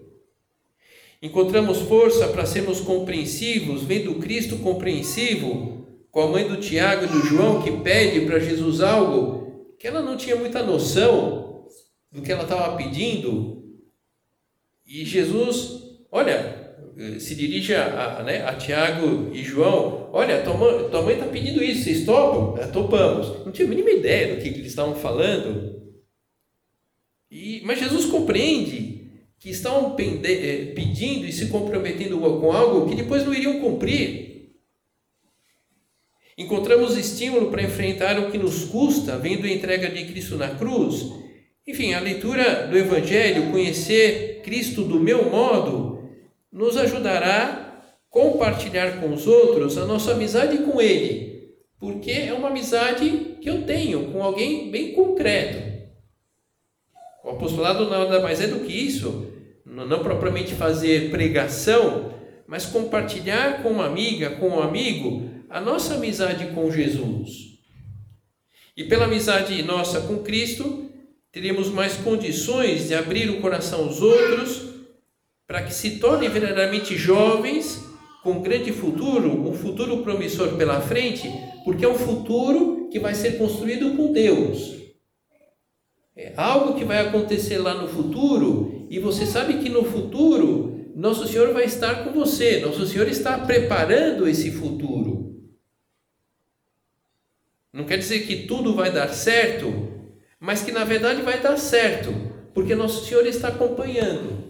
Encontramos 1.21 1.79
força 1.79 2.27
para 2.29 2.45
sermos 2.45 2.79
compreensivos, 2.79 3.83
vendo 3.83 4.15
Cristo 4.15 4.57
compreensivo, 4.57 5.85
com 6.09 6.21
a 6.21 6.27
mãe 6.27 6.47
do 6.47 6.57
Tiago 6.57 7.05
e 7.05 7.07
do 7.07 7.25
João 7.25 7.61
que 7.61 7.71
pede 7.71 8.25
para 8.25 8.39
Jesus 8.39 8.81
algo 8.81 9.75
que 9.77 9.87
ela 9.87 10.01
não 10.01 10.17
tinha 10.17 10.35
muita 10.35 10.63
noção 10.63 11.67
do 12.11 12.21
que 12.21 12.31
ela 12.31 12.43
estava 12.43 12.75
pedindo. 12.75 13.63
E 14.85 15.05
Jesus, 15.05 15.83
olha, 16.11 16.69
se 17.19 17.35
dirige 17.35 17.73
a, 17.75 18.19
a, 18.19 18.23
né, 18.23 18.43
a 18.45 18.55
Tiago 18.55 19.29
e 19.33 19.43
João: 19.43 20.09
Olha, 20.11 20.41
tua 20.41 20.53
mãe, 20.55 20.89
tua 20.89 21.01
mãe 21.01 21.13
está 21.13 21.27
pedindo 21.27 21.63
isso, 21.63 21.83
vocês 21.83 22.05
topam? 22.05 22.61
É, 22.61 22.67
topamos. 22.67 23.45
Não 23.45 23.51
tinha 23.51 23.65
a 23.65 23.69
mínima 23.69 23.89
ideia 23.91 24.35
do 24.35 24.41
que, 24.41 24.49
que 24.51 24.59
eles 24.59 24.71
estavam 24.71 24.95
falando. 24.95 25.79
E, 27.31 27.61
mas 27.63 27.79
Jesus 27.79 28.05
compreende 28.05 28.98
que 29.39 29.49
estavam 29.49 29.95
eh, 29.97 30.71
pedindo 30.75 31.25
e 31.25 31.31
se 31.31 31.47
comprometendo 31.47 32.19
com 32.19 32.51
algo 32.51 32.89
que 32.89 32.95
depois 32.95 33.25
não 33.25 33.33
iriam 33.33 33.61
cumprir. 33.61 34.29
Encontramos 36.37 36.97
estímulo 36.97 37.49
para 37.49 37.63
enfrentar 37.63 38.19
o 38.19 38.31
que 38.31 38.37
nos 38.37 38.65
custa, 38.65 39.17
vendo 39.17 39.45
a 39.45 39.51
entrega 39.51 39.89
de 39.89 40.05
Cristo 40.05 40.37
na 40.37 40.49
cruz. 40.49 41.05
Enfim, 41.65 41.93
a 41.93 41.99
leitura 41.99 42.67
do 42.67 42.77
Evangelho, 42.77 43.51
conhecer 43.51 44.41
Cristo 44.43 44.83
do 44.83 44.99
meu 44.99 45.29
modo, 45.29 46.09
nos 46.51 46.77
ajudará 46.77 47.43
a 47.45 47.81
compartilhar 48.09 48.99
com 48.99 49.13
os 49.13 49.27
outros 49.27 49.77
a 49.77 49.85
nossa 49.85 50.13
amizade 50.13 50.57
com 50.59 50.81
Ele, 50.81 51.53
porque 51.79 52.11
é 52.11 52.33
uma 52.33 52.49
amizade 52.49 53.37
que 53.41 53.49
eu 53.49 53.63
tenho 53.63 54.11
com 54.11 54.23
alguém 54.23 54.71
bem 54.71 54.93
concreto. 54.93 55.69
O 57.23 57.31
apostolado 57.31 57.89
nada 57.89 58.19
mais 58.21 58.41
é 58.41 58.47
do 58.47 58.61
que 58.61 58.73
isso, 58.73 59.28
não 59.69 60.01
propriamente 60.01 60.55
fazer 60.55 61.11
pregação, 61.11 62.11
mas 62.47 62.65
compartilhar 62.65 63.61
com 63.61 63.69
uma 63.69 63.85
amiga, 63.85 64.31
com 64.31 64.49
um 64.49 64.61
amigo, 64.61 65.29
a 65.49 65.61
nossa 65.61 65.95
amizade 65.95 66.47
com 66.47 66.71
Jesus. 66.71 67.49
E 68.75 68.83
pela 68.85 69.05
amizade 69.05 69.61
nossa 69.61 70.01
com 70.01 70.19
Cristo, 70.19 70.89
teremos 71.31 71.69
mais 71.69 71.95
condições 71.97 72.87
de 72.87 72.95
abrir 72.95 73.29
o 73.29 73.41
coração 73.41 73.85
aos 73.85 74.01
outros 74.01 74.69
para 75.45 75.61
que 75.63 75.73
se 75.73 75.99
tornem 75.99 76.29
verdadeiramente 76.29 76.95
jovens 76.95 77.83
com 78.23 78.41
grande 78.41 78.71
futuro, 78.71 79.29
um 79.47 79.53
futuro 79.53 80.03
promissor 80.03 80.55
pela 80.55 80.81
frente, 80.81 81.29
porque 81.63 81.85
é 81.85 81.89
um 81.89 81.97
futuro 81.97 82.89
que 82.91 82.99
vai 82.99 83.13
ser 83.13 83.37
construído 83.37 83.95
com 83.95 84.11
Deus. 84.11 84.77
É 86.15 86.33
algo 86.35 86.77
que 86.77 86.83
vai 86.83 86.99
acontecer 86.99 87.57
lá 87.59 87.73
no 87.75 87.87
futuro, 87.87 88.78
e 88.89 88.99
você 88.99 89.25
sabe 89.25 89.59
que 89.59 89.69
no 89.69 89.85
futuro 89.85 90.91
nosso 90.95 91.27
Senhor 91.27 91.53
vai 91.53 91.65
estar 91.65 92.03
com 92.03 92.11
você, 92.11 92.59
nosso 92.59 92.85
Senhor 92.85 93.07
está 93.07 93.37
preparando 93.37 94.27
esse 94.27 94.51
futuro. 94.51 95.49
Não 97.71 97.85
quer 97.85 97.97
dizer 97.97 98.25
que 98.25 98.47
tudo 98.47 98.73
vai 98.73 98.91
dar 98.91 99.07
certo, 99.09 99.71
mas 100.39 100.61
que 100.61 100.71
na 100.71 100.83
verdade 100.83 101.21
vai 101.21 101.39
dar 101.39 101.55
certo, 101.55 102.11
porque 102.53 102.75
nosso 102.75 103.05
Senhor 103.05 103.25
está 103.27 103.49
acompanhando. 103.49 104.49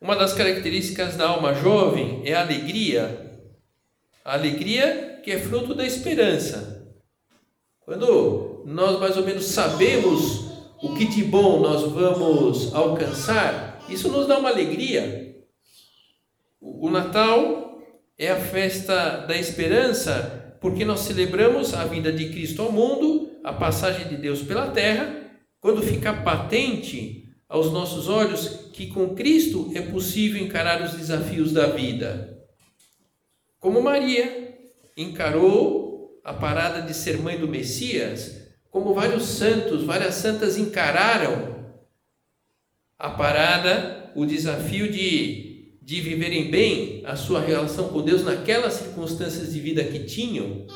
Uma 0.00 0.16
das 0.16 0.34
características 0.34 1.16
da 1.16 1.28
alma 1.28 1.54
jovem 1.54 2.22
é 2.26 2.34
a 2.34 2.42
alegria. 2.42 3.40
A 4.22 4.34
alegria 4.34 5.20
que 5.24 5.30
é 5.30 5.38
fruto 5.38 5.74
da 5.74 5.86
esperança. 5.86 6.92
Quando 7.80 8.62
nós 8.66 8.98
mais 8.98 9.16
ou 9.16 9.24
menos 9.24 9.46
sabemos 9.46 10.53
o 10.84 10.94
que 10.94 11.06
de 11.06 11.24
bom 11.24 11.60
nós 11.60 11.90
vamos 11.90 12.74
alcançar, 12.74 13.82
isso 13.88 14.10
nos 14.10 14.26
dá 14.26 14.38
uma 14.38 14.50
alegria. 14.50 15.34
O 16.60 16.90
Natal 16.90 17.80
é 18.18 18.30
a 18.30 18.38
festa 18.38 19.24
da 19.26 19.34
esperança, 19.34 20.58
porque 20.60 20.84
nós 20.84 21.00
celebramos 21.00 21.72
a 21.72 21.86
vinda 21.86 22.12
de 22.12 22.28
Cristo 22.28 22.60
ao 22.60 22.70
mundo, 22.70 23.30
a 23.42 23.50
passagem 23.50 24.08
de 24.08 24.18
Deus 24.18 24.42
pela 24.42 24.72
terra, 24.72 25.22
quando 25.58 25.80
fica 25.80 26.12
patente 26.12 27.30
aos 27.48 27.72
nossos 27.72 28.06
olhos 28.06 28.68
que 28.74 28.88
com 28.88 29.14
Cristo 29.14 29.72
é 29.74 29.80
possível 29.80 30.42
encarar 30.44 30.82
os 30.82 30.92
desafios 30.92 31.50
da 31.50 31.68
vida. 31.68 32.44
Como 33.58 33.80
Maria 33.80 34.54
encarou 34.94 36.20
a 36.22 36.34
parada 36.34 36.82
de 36.82 36.92
ser 36.92 37.16
mãe 37.20 37.38
do 37.38 37.48
Messias, 37.48 38.43
como 38.74 38.92
vários 38.92 39.26
santos, 39.26 39.84
várias 39.84 40.16
santas 40.16 40.58
encararam 40.58 41.54
a 42.98 43.08
parada, 43.08 44.10
o 44.16 44.26
desafio 44.26 44.90
de, 44.90 45.76
de 45.80 46.00
viverem 46.00 46.50
bem 46.50 47.00
a 47.06 47.14
sua 47.14 47.40
relação 47.40 47.90
com 47.90 48.02
Deus 48.02 48.24
naquelas 48.24 48.72
circunstâncias 48.72 49.52
de 49.52 49.60
vida 49.60 49.84
que 49.84 50.00
tinham. 50.00 50.66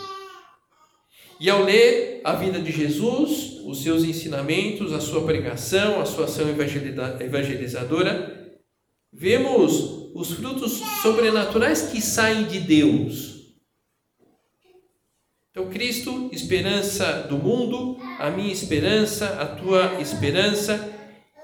E 1.40 1.50
ao 1.50 1.64
ler 1.64 2.20
a 2.22 2.34
vida 2.34 2.60
de 2.60 2.70
Jesus, 2.70 3.62
os 3.64 3.82
seus 3.82 4.04
ensinamentos, 4.04 4.92
a 4.92 5.00
sua 5.00 5.24
pregação, 5.24 6.00
a 6.00 6.06
sua 6.06 6.26
ação 6.26 6.46
evangelizadora, 6.48 8.60
vemos 9.12 10.12
os 10.14 10.30
frutos 10.30 10.80
sobrenaturais 11.02 11.90
que 11.90 12.00
saem 12.00 12.44
de 12.44 12.60
Deus. 12.60 13.27
Então, 15.58 15.70
Cristo, 15.70 16.30
esperança 16.30 17.26
do 17.28 17.36
mundo, 17.36 17.98
a 18.20 18.30
minha 18.30 18.52
esperança, 18.52 19.26
a 19.40 19.44
tua 19.44 20.00
esperança. 20.00 20.88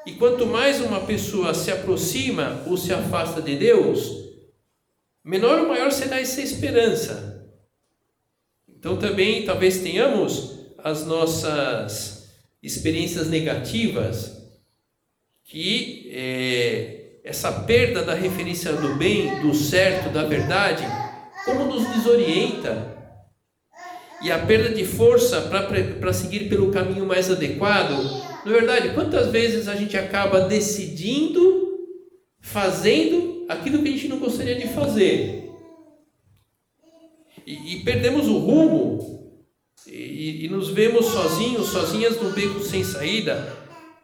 E 0.06 0.12
quanto 0.12 0.46
mais 0.46 0.80
uma 0.80 1.00
pessoa 1.00 1.52
se 1.52 1.72
aproxima 1.72 2.62
ou 2.64 2.76
se 2.76 2.94
afasta 2.94 3.42
de 3.42 3.56
Deus, 3.56 4.08
menor 5.24 5.58
ou 5.58 5.66
maior 5.66 5.90
será 5.90 6.20
essa 6.20 6.40
esperança. 6.40 7.44
Então 8.68 8.96
também 8.96 9.44
talvez 9.44 9.78
tenhamos 9.78 10.60
as 10.78 11.04
nossas 11.04 12.28
experiências 12.62 13.28
negativas, 13.28 14.30
que 15.42 16.08
é, 16.14 17.18
essa 17.24 17.50
perda 17.50 18.04
da 18.04 18.14
referência 18.14 18.74
do 18.74 18.94
bem, 18.94 19.40
do 19.40 19.52
certo, 19.52 20.12
da 20.12 20.22
verdade, 20.22 20.84
como 21.44 21.64
nos 21.64 21.84
desorienta. 21.96 22.94
E 24.24 24.32
a 24.32 24.38
perda 24.38 24.70
de 24.70 24.84
força 24.84 25.42
para 25.42 26.12
seguir 26.12 26.48
pelo 26.48 26.72
caminho 26.72 27.06
mais 27.06 27.30
adequado. 27.30 27.92
Na 28.44 28.52
verdade, 28.52 28.94
quantas 28.94 29.28
vezes 29.28 29.68
a 29.68 29.76
gente 29.76 29.96
acaba 29.96 30.40
decidindo, 30.40 31.78
fazendo 32.40 33.44
aquilo 33.48 33.82
que 33.82 33.88
a 33.88 33.92
gente 33.92 34.08
não 34.08 34.18
gostaria 34.18 34.54
de 34.54 34.68
fazer? 34.68 35.44
e, 37.46 37.74
e 37.74 37.80
perdemos 37.84 38.26
o 38.26 38.38
rumo 38.38 39.32
e, 39.86 40.46
e, 40.46 40.48
nos 40.48 40.70
vemos 40.70 41.06
sozinhos, 41.06 41.68
sozinhas 41.68 42.20
num 42.20 42.32
beco 42.32 42.60
sem 42.60 42.82
saída, 42.82 43.52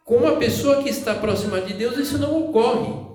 com 0.05 0.17
uma 0.17 0.37
pessoa 0.37 0.83
que 0.83 0.91
está 0.91 1.15
próxima 1.15 1.61
de 1.61 1.73
Deus, 1.73 1.97
isso 1.97 2.19
não 2.19 2.39
ocorre. 2.39 3.09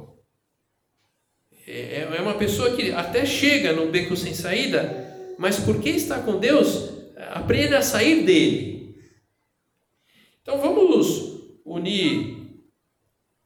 É, 1.67 2.07
é 2.17 2.21
uma 2.21 2.35
pessoa 2.35 2.75
que 2.75 2.91
até 2.91 3.25
chega 3.25 3.73
no 3.73 3.91
beco 3.91 4.15
sem 4.15 4.33
saída, 4.33 5.35
mas 5.37 5.59
porque 5.59 5.89
está 5.89 6.19
com 6.19 6.39
Deus, 6.39 6.89
aprende 7.35 7.75
a 7.75 7.81
sair 7.81 8.23
dele. 8.23 8.95
Então 10.41 10.57
vamos 10.57 11.41
unir, 11.65 12.37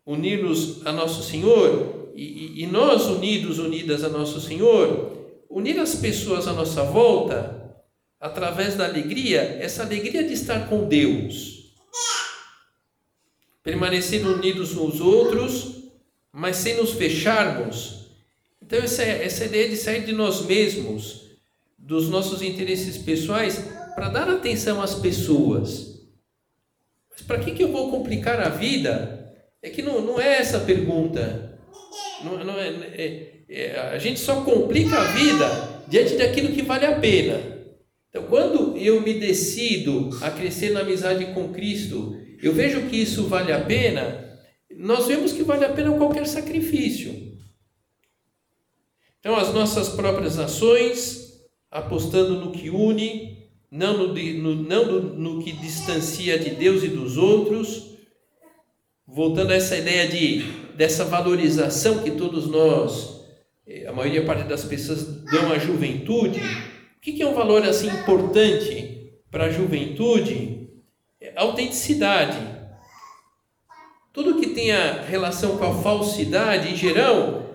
unir-nos 0.06 0.86
a 0.86 0.92
nosso 0.92 1.24
Senhor 1.24 2.12
e, 2.14 2.62
e, 2.62 2.68
nós 2.68 3.08
unidos, 3.08 3.58
unidas 3.58 4.04
a 4.04 4.10
nosso 4.10 4.40
Senhor, 4.40 5.42
unir 5.50 5.80
as 5.80 5.96
pessoas 5.96 6.48
à 6.48 6.54
nossa 6.54 6.84
volta 6.84 7.74
através 8.20 8.76
da 8.76 8.86
alegria, 8.86 9.58
essa 9.60 9.82
alegria 9.82 10.24
de 10.24 10.34
estar 10.34 10.70
com 10.70 10.88
Deus. 10.88 11.74
Permanecer 13.64 14.24
unidos 14.24 14.74
uns 14.74 14.78
aos 14.78 15.02
outros, 15.02 15.84
mas 16.32 16.58
sem 16.58 16.78
nos 16.78 16.92
fecharmos. 16.92 18.12
Então, 18.62 18.78
essa, 18.78 19.02
essa 19.02 19.46
ideia 19.46 19.68
de 19.68 19.78
sair 19.78 20.06
de 20.06 20.12
nós 20.12 20.46
mesmos, 20.46 21.30
dos 21.76 22.08
nossos 22.08 22.44
interesses 22.44 23.00
pessoais, 23.00 23.79
para 24.00 24.08
dar 24.08 24.30
atenção 24.30 24.82
às 24.82 24.96
pessoas. 24.96 26.08
Mas 27.12 27.22
para 27.22 27.40
que, 27.40 27.52
que 27.52 27.62
eu 27.62 27.70
vou 27.70 27.92
complicar 27.92 28.40
a 28.40 28.48
vida? 28.48 29.36
É 29.62 29.70
que 29.70 29.82
não, 29.82 30.00
não 30.00 30.22
é 30.22 30.38
essa 30.38 30.56
a 30.56 30.62
pergunta. 30.62 31.60
Não, 32.24 32.42
não 32.46 32.58
é, 32.58 32.70
é 32.70 33.40
é, 33.50 33.78
a 33.78 33.98
gente 33.98 34.22
só 34.22 34.42
complica 34.42 34.96
a 34.96 35.12
vida 35.12 35.84
diante 35.88 36.16
daquilo 36.16 36.54
que 36.54 36.62
vale 36.62 36.86
a 36.86 36.98
pena. 36.98 37.42
Então, 38.10 38.24
quando 38.24 38.78
eu 38.78 39.02
me 39.02 39.16
decido 39.16 40.12
a 40.22 40.32
crescer 40.32 40.70
na 40.70 40.80
amizade 40.80 41.34
com 41.34 41.52
Cristo, 41.52 42.16
eu 42.42 42.54
vejo 42.54 42.84
que 42.84 42.96
isso 42.96 43.28
vale 43.28 43.52
a 43.52 43.60
pena, 43.60 44.40
nós 44.78 45.08
vemos 45.08 45.34
que 45.34 45.44
vale 45.44 45.66
a 45.66 45.74
pena 45.74 45.98
qualquer 45.98 46.26
sacrifício. 46.26 47.38
Então, 49.20 49.36
as 49.36 49.54
nossas 49.54 49.90
próprias 49.90 50.40
ações, 50.40 51.42
apostando 51.70 52.40
no 52.40 52.52
que 52.52 52.70
une, 52.70 53.39
não 53.72 53.98
no, 53.98 54.14
no, 54.14 54.56
não 54.56 54.86
no, 55.02 55.44
que 55.44 55.52
distancia 55.52 56.38
de 56.40 56.52
Deus 56.52 56.84
e 56.84 56.88
dos 56.88 57.18
outros, 57.18 57.98
voltando 59.08 59.52
a 59.52 59.56
essa 59.56 59.78
ideia 59.78 60.08
de, 60.08 60.44
dessa 60.76 61.06
valorização 61.06 62.04
que 62.04 62.12
todos 62.12 62.48
nós 62.48 63.20
a 63.88 63.92
maioria 63.92 64.26
parte 64.26 64.48
das 64.48 64.64
pessoas 64.64 65.06
dão 65.26 65.52
à 65.52 65.60
juventude. 65.60 66.40
O 66.40 67.02
que 67.02 67.22
é 67.22 67.28
um 67.28 67.36
valor 67.36 67.64
assim 67.64 67.88
importante 67.88 69.14
para 69.30 69.46
a 69.46 69.50
juventude? 69.50 70.70
É 71.22 71.34
autenticidade. 71.36 72.58
tudo 74.12 74.40
que 74.40 74.48
tenha 74.48 75.04
relação 75.04 75.58
com 75.58 75.66
a 75.66 75.82
falsidade 75.82 76.74
em 76.74 76.76
geral 76.76 77.46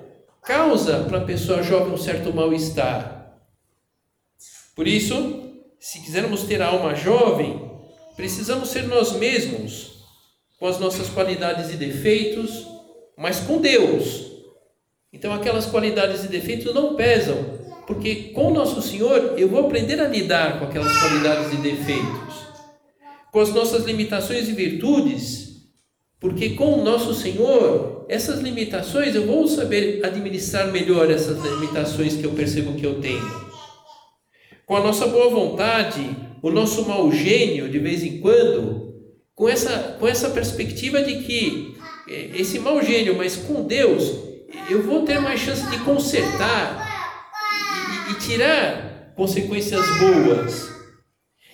causa 0.42 1.04
para 1.04 1.18
a 1.18 1.24
pessoa 1.24 1.62
jovem 1.62 1.92
um 1.92 1.96
certo 1.96 2.32
mal-estar. 2.32 3.38
Por 4.74 4.86
isso, 4.86 5.53
se 5.84 6.00
quisermos 6.00 6.44
ter 6.44 6.62
a 6.62 6.68
alma 6.68 6.94
jovem, 6.94 7.60
precisamos 8.16 8.70
ser 8.70 8.84
nós 8.84 9.12
mesmos, 9.12 10.02
com 10.58 10.66
as 10.66 10.78
nossas 10.78 11.10
qualidades 11.10 11.70
e 11.70 11.76
defeitos, 11.76 12.66
mas 13.18 13.40
com 13.40 13.60
Deus. 13.60 14.32
Então, 15.12 15.30
aquelas 15.30 15.66
qualidades 15.66 16.24
e 16.24 16.28
defeitos 16.28 16.72
não 16.72 16.96
pesam, 16.96 17.36
porque 17.86 18.32
com 18.32 18.50
nosso 18.50 18.80
Senhor 18.80 19.34
eu 19.38 19.46
vou 19.46 19.66
aprender 19.66 20.00
a 20.00 20.08
lidar 20.08 20.58
com 20.58 20.64
aquelas 20.64 20.98
qualidades 21.00 21.52
e 21.52 21.56
defeitos, 21.56 22.34
com 23.30 23.40
as 23.40 23.50
nossas 23.50 23.84
limitações 23.84 24.48
e 24.48 24.52
virtudes, 24.52 25.66
porque 26.18 26.50
com 26.54 26.82
nosso 26.82 27.12
Senhor, 27.12 28.06
essas 28.08 28.40
limitações 28.40 29.14
eu 29.14 29.26
vou 29.26 29.46
saber 29.46 30.02
administrar 30.02 30.72
melhor 30.72 31.10
essas 31.10 31.38
limitações 31.44 32.16
que 32.16 32.24
eu 32.24 32.32
percebo 32.32 32.72
que 32.72 32.86
eu 32.86 33.02
tenho. 33.02 33.53
Com 34.66 34.76
a 34.76 34.80
nossa 34.80 35.06
boa 35.06 35.28
vontade, 35.28 36.16
o 36.40 36.50
nosso 36.50 36.86
mau 36.86 37.12
gênio 37.12 37.68
de 37.68 37.78
vez 37.78 38.02
em 38.02 38.18
quando, 38.20 38.94
com 39.34 39.48
essa, 39.48 39.96
com 39.98 40.08
essa 40.08 40.30
perspectiva 40.30 41.02
de 41.02 41.22
que 41.22 41.76
eh, 42.08 42.30
esse 42.34 42.58
mau 42.58 42.82
gênio, 42.82 43.16
mas 43.16 43.36
com 43.36 43.66
Deus, 43.66 44.12
eu 44.70 44.82
vou 44.82 45.04
ter 45.04 45.20
mais 45.20 45.40
chance 45.40 45.68
de 45.68 45.78
consertar 45.80 46.82
e 48.10 48.14
tirar 48.14 49.12
consequências 49.14 49.84
boas. 49.98 50.70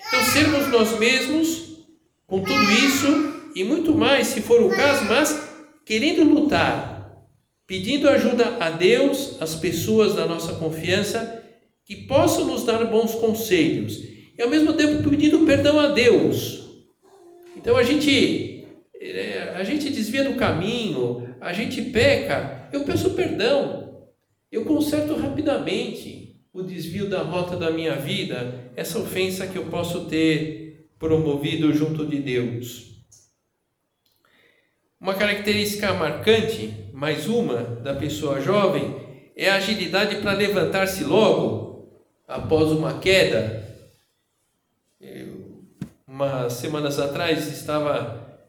Então, 0.07 0.23
sermos 0.25 0.69
nós 0.69 0.99
mesmos 0.99 1.87
com 2.27 2.41
tudo 2.43 2.73
isso 2.73 3.51
e 3.55 3.65
muito 3.65 3.95
mais, 3.95 4.29
se 4.29 4.41
for 4.41 4.63
o 4.63 4.71
caso, 4.71 5.05
mas 5.07 5.49
querendo 5.85 6.23
lutar, 6.23 7.27
pedindo 7.67 8.09
ajuda 8.09 8.57
a 8.61 8.71
Deus, 8.71 9.37
às 9.41 9.55
pessoas 9.57 10.15
da 10.15 10.27
nossa 10.27 10.53
confiança, 10.55 11.41
que 11.85 12.07
possam 12.07 12.47
nos 12.47 12.65
dar 12.65 12.85
bons 12.85 13.15
conselhos 13.15 14.03
e 14.37 14.43
ao 14.43 14.49
mesmo 14.49 14.73
tempo 14.73 15.09
pedindo 15.09 15.45
perdão 15.45 15.79
a 15.79 15.89
Deus. 15.89 16.85
Então 17.57 17.77
a 17.77 17.83
gente 17.83 18.67
é, 19.01 19.55
a 19.57 19.65
gente 19.65 19.91
desvia 19.91 20.25
do 20.25 20.37
caminho, 20.37 21.35
a 21.41 21.53
gente 21.53 21.81
peca, 21.83 22.69
eu 22.73 22.85
peço 22.85 23.11
perdão, 23.11 24.09
eu 24.53 24.65
conserto 24.65 25.15
rapidamente 25.17 26.41
o 26.53 26.63
desvio 26.63 27.09
da 27.09 27.23
rota 27.23 27.57
da 27.57 27.71
minha 27.71 27.97
vida, 27.97 28.71
essa 28.77 28.99
ofensa 28.99 29.47
que 29.47 29.57
eu 29.57 29.67
posso 29.67 30.07
ter 30.07 30.91
promovido 30.99 31.73
junto 31.73 32.05
de 32.05 32.19
Deus. 32.19 32.91
Uma 35.01 35.15
característica 35.15 35.95
marcante, 35.95 36.75
mais 36.93 37.27
uma, 37.27 37.63
da 37.63 37.95
pessoa 37.95 38.41
jovem 38.41 38.97
é 39.35 39.49
a 39.49 39.55
agilidade 39.55 40.17
para 40.17 40.33
levantar-se 40.33 41.05
logo 41.05 41.70
após 42.31 42.71
uma 42.71 42.99
queda. 42.99 43.69
Eu, 45.01 45.65
umas 46.07 46.55
semanas 46.55 46.99
atrás 46.99 47.49
estava 47.49 48.41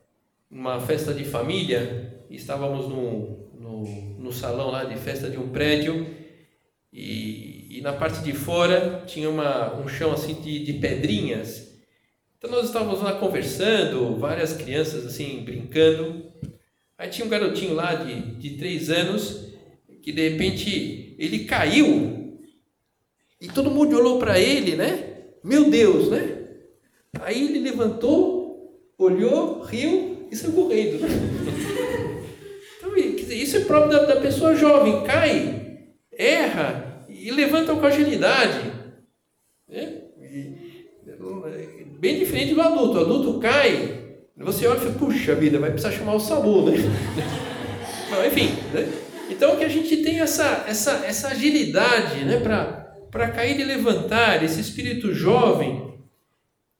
numa 0.50 0.80
festa 0.80 1.13
de 1.13 1.24
família, 1.24 2.24
estávamos 2.30 2.88
no, 2.88 3.50
no, 3.60 3.84
no 4.20 4.32
salão 4.32 4.72
lá 4.72 4.84
de 4.84 4.96
festa 4.98 5.30
de 5.30 5.38
um 5.38 5.50
prédio 5.50 6.08
e 6.91 7.62
e 7.72 7.80
na 7.80 7.94
parte 7.94 8.22
de 8.22 8.34
fora 8.34 9.02
tinha 9.08 9.30
uma, 9.30 9.80
um 9.80 9.88
chão 9.88 10.12
assim 10.12 10.34
de, 10.34 10.63
de 10.63 10.74
pedrinhas. 10.74 11.72
Então 12.38 12.52
nós 12.52 12.65
estávamos 12.65 13.02
lá 13.02 13.13
conversando, 13.13 14.17
várias 14.17 14.54
crianças 14.54 15.06
assim 15.06 15.41
brincando. 15.44 16.26
Aí 16.98 17.10
tinha 17.10 17.26
um 17.26 17.30
garotinho 17.30 17.74
lá 17.74 17.96
de, 17.96 18.36
de 18.36 18.58
três 18.58 18.89
anos 18.89 19.54
que 20.02 20.12
de 20.12 20.30
repente 20.30 21.15
ele 21.17 21.46
caiu 21.46 22.31
e 23.41 23.47
todo 23.47 23.71
mundo 23.71 23.97
olhou 23.97 24.19
para 24.19 24.39
ele, 24.39 24.75
né? 24.75 25.04
Meu 25.43 25.69
Deus, 25.69 26.10
né? 26.10 26.38
Aí 27.21 27.43
ele 27.47 27.60
levantou, 27.60 28.80
olhou, 28.97 29.62
riu 29.62 30.27
e 30.32 30.36
saiu 30.36 30.54
correndo. 30.54 30.99
Então, 32.84 33.38
isso 33.38 33.56
é 33.56 33.62
próprio 33.62 33.91
da, 33.91 34.06
da 34.06 34.19
pessoa 34.19 34.54
jovem, 34.54 35.04
cai, 35.04 35.77
erra, 36.12 37.06
e 37.08 37.32
levantam 37.32 37.80
com 37.80 37.86
agilidade. 37.86 38.69
Né? 39.69 40.01
Bem 41.99 42.19
diferente 42.19 42.54
do 42.54 42.62
adulto. 42.62 42.97
O 42.97 43.01
adulto 43.01 43.39
cai, 43.39 44.17
você 44.36 44.67
olha 44.67 44.77
e 44.77 44.80
fala, 44.82 44.95
puxa 44.95 45.36
vida, 45.36 45.58
vai 45.58 45.71
precisar 45.71 45.95
chamar 45.95 46.15
o 46.15 46.19
SAMU, 46.19 46.69
né? 46.69 46.77
enfim, 48.27 48.49
né? 48.73 48.91
Então 49.30 49.56
que 49.56 49.63
a 49.63 49.69
gente 49.69 49.97
tem 49.97 50.19
essa, 50.19 50.65
essa, 50.67 51.06
essa 51.06 51.30
agilidade 51.30 52.25
né? 52.25 52.41
para 52.41 52.90
cair 53.12 53.60
e 53.60 53.63
levantar, 53.63 54.43
esse 54.43 54.60
espírito 54.60 55.13
jovem, 55.13 55.95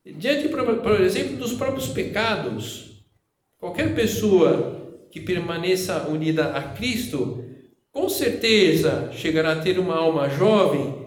diante, 0.06 0.50
por 0.50 1.02
exemplo, 1.02 1.38
dos 1.38 1.54
próprios 1.54 1.88
pecados. 1.90 3.04
Qualquer 3.58 3.94
pessoa 3.94 5.06
que 5.12 5.20
permaneça 5.20 6.08
unida 6.08 6.54
a 6.54 6.64
Cristo 6.64 7.44
com 7.92 8.08
certeza 8.08 9.12
chegará 9.12 9.52
a 9.52 9.60
ter 9.62 9.78
uma 9.78 9.98
alma 9.98 10.30
jovem, 10.30 11.06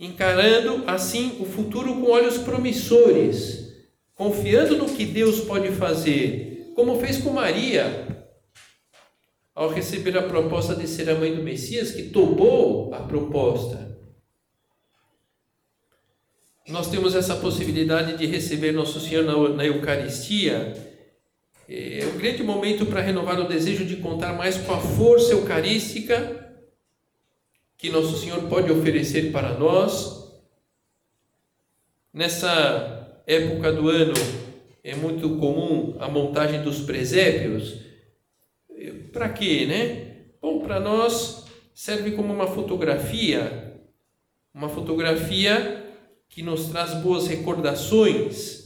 encarando 0.00 0.84
assim 0.86 1.36
o 1.38 1.44
futuro 1.44 1.94
com 1.94 2.10
olhos 2.10 2.38
promissores, 2.38 3.72
confiando 4.14 4.76
no 4.76 4.86
que 4.86 5.04
Deus 5.04 5.40
pode 5.40 5.70
fazer, 5.72 6.72
como 6.74 6.98
fez 6.98 7.18
com 7.18 7.30
Maria, 7.30 8.26
ao 9.54 9.68
receber 9.68 10.16
a 10.18 10.22
proposta 10.22 10.74
de 10.74 10.88
ser 10.88 11.08
a 11.10 11.14
mãe 11.14 11.34
do 11.34 11.42
Messias, 11.42 11.92
que 11.92 12.04
topou 12.04 12.92
a 12.92 13.00
proposta. 13.00 13.93
Nós 16.66 16.90
temos 16.90 17.14
essa 17.14 17.36
possibilidade 17.36 18.16
de 18.16 18.24
receber 18.24 18.72
Nosso 18.72 18.98
Senhor 18.98 19.22
na, 19.22 19.48
na 19.50 19.66
Eucaristia 19.66 20.72
é 21.68 22.06
um 22.06 22.16
grande 22.16 22.42
momento 22.42 22.86
para 22.86 23.02
renovar 23.02 23.38
o 23.38 23.48
desejo 23.48 23.84
de 23.84 23.96
contar 23.96 24.32
mais 24.32 24.56
com 24.56 24.72
a 24.72 24.80
força 24.80 25.32
eucarística 25.32 26.56
que 27.76 27.90
Nosso 27.90 28.16
Senhor 28.16 28.48
pode 28.48 28.72
oferecer 28.72 29.30
para 29.30 29.58
nós. 29.58 30.32
Nessa 32.12 33.22
época 33.26 33.70
do 33.70 33.90
ano 33.90 34.14
é 34.82 34.94
muito 34.94 35.36
comum 35.36 35.96
a 36.00 36.08
montagem 36.08 36.62
dos 36.62 36.80
presépios. 36.80 37.78
Para 39.12 39.28
quê, 39.28 39.66
né? 39.66 40.14
Bom, 40.40 40.60
para 40.60 40.80
nós 40.80 41.44
serve 41.74 42.12
como 42.12 42.32
uma 42.32 42.46
fotografia, 42.46 43.82
uma 44.54 44.70
fotografia 44.70 45.83
que 46.28 46.42
nos 46.42 46.66
traz 46.66 46.94
boas 46.94 47.26
recordações. 47.26 48.64